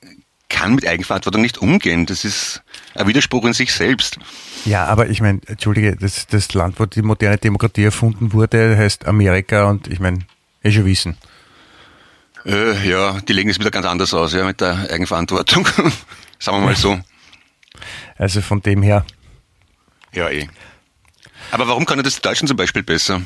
[0.50, 2.06] kann mit Eigenverantwortung nicht umgehen.
[2.06, 2.62] Das ist
[2.96, 4.18] ein Widerspruch in sich selbst.
[4.66, 9.06] Ja, aber ich meine, entschuldige, das, das Land, wo die moderne Demokratie erfunden wurde, heißt
[9.06, 10.20] Amerika und ich meine,
[10.62, 11.16] eh schon wissen.
[12.46, 15.68] Äh, ja, die legen es wieder ganz anders aus, ja, mit der Eigenverantwortung.
[16.42, 17.00] Sagen wir mal so.
[18.18, 19.06] Also von dem her,
[20.12, 20.50] Ja, eh.
[21.52, 23.22] Aber warum kann das in Deutschland zum Beispiel besser?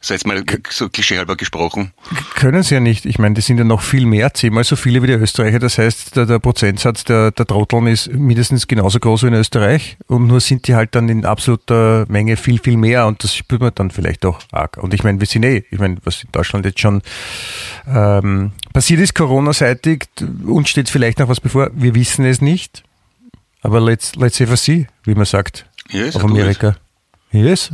[0.00, 1.92] So jetzt mal so klischeehalber gesprochen.
[2.34, 3.04] Können sie ja nicht.
[3.04, 5.58] Ich meine, die sind ja noch viel mehr, zehnmal so viele wie die Österreicher.
[5.58, 9.96] Das heißt, der, der Prozentsatz der, der Trotteln ist mindestens genauso groß wie in Österreich.
[10.06, 13.06] Und nur sind die halt dann in absoluter Menge viel, viel mehr.
[13.06, 14.76] Und das spürt man dann vielleicht auch arg.
[14.76, 17.02] Und ich meine, wir sind eh, ich meine, was in Deutschland jetzt schon
[17.88, 20.04] ähm, passiert ist, Corona-seitig,
[20.46, 21.70] uns steht vielleicht noch was bevor.
[21.74, 22.84] Wir wissen es nicht.
[23.62, 25.66] Aber let's, let's see for see, wie man sagt.
[25.90, 26.76] Yes, auf Amerika.
[27.32, 27.72] Yes.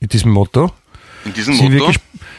[0.00, 0.72] Mit diesem Motto.
[1.24, 1.88] In diesem sind Motto.
[1.92, 1.94] Wir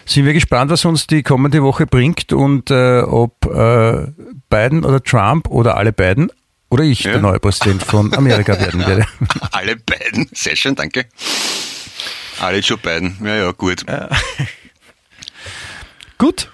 [0.06, 4.08] sind wir gespannt, was uns die kommende Woche bringt und äh, ob äh,
[4.50, 6.32] Biden oder Trump oder alle beiden
[6.70, 7.12] oder ich Ja.
[7.14, 9.06] der neue Präsident von Amerika werden werde.
[9.52, 10.30] Alle beiden.
[10.34, 11.06] Sehr schön, danke.
[12.40, 13.18] Alle Joe Biden.
[13.24, 13.86] Ja, ja, gut.
[16.18, 16.52] Gut.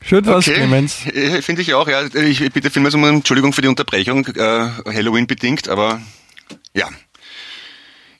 [0.00, 1.06] Schön was, Okay, Clemens.
[1.06, 2.02] äh, finde ich auch, ja.
[2.14, 6.00] Ich bitte vielmals um Entschuldigung für die Unterbrechung, äh, Halloween bedingt, aber
[6.72, 6.88] ja.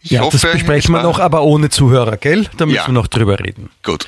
[0.01, 2.47] Ich Ja, hoffe, das besprechen wir noch, aber ohne Zuhörer, gell?
[2.57, 2.87] Da müssen Ja.
[2.87, 3.69] wir noch drüber reden.
[3.83, 4.07] Gut.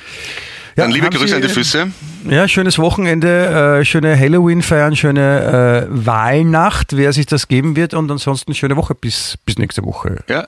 [0.77, 1.91] Ja, Dann liebe Grüße Sie- an die Füße.
[2.29, 8.09] Ja, schönes Wochenende, äh, schöne Halloween-Feiern, schöne äh, Wahlnacht, wer sich das geben wird und
[8.09, 10.23] ansonsten schöne Woche bis, bis nächste Woche.
[10.29, 10.47] Ja.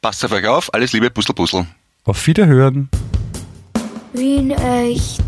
[0.00, 0.72] Passt auf euch auf.
[0.72, 1.66] Alles Liebe, Puzzle, Puzzle.
[2.04, 2.88] Auf Wiederhören.
[4.14, 5.22] Wien echt.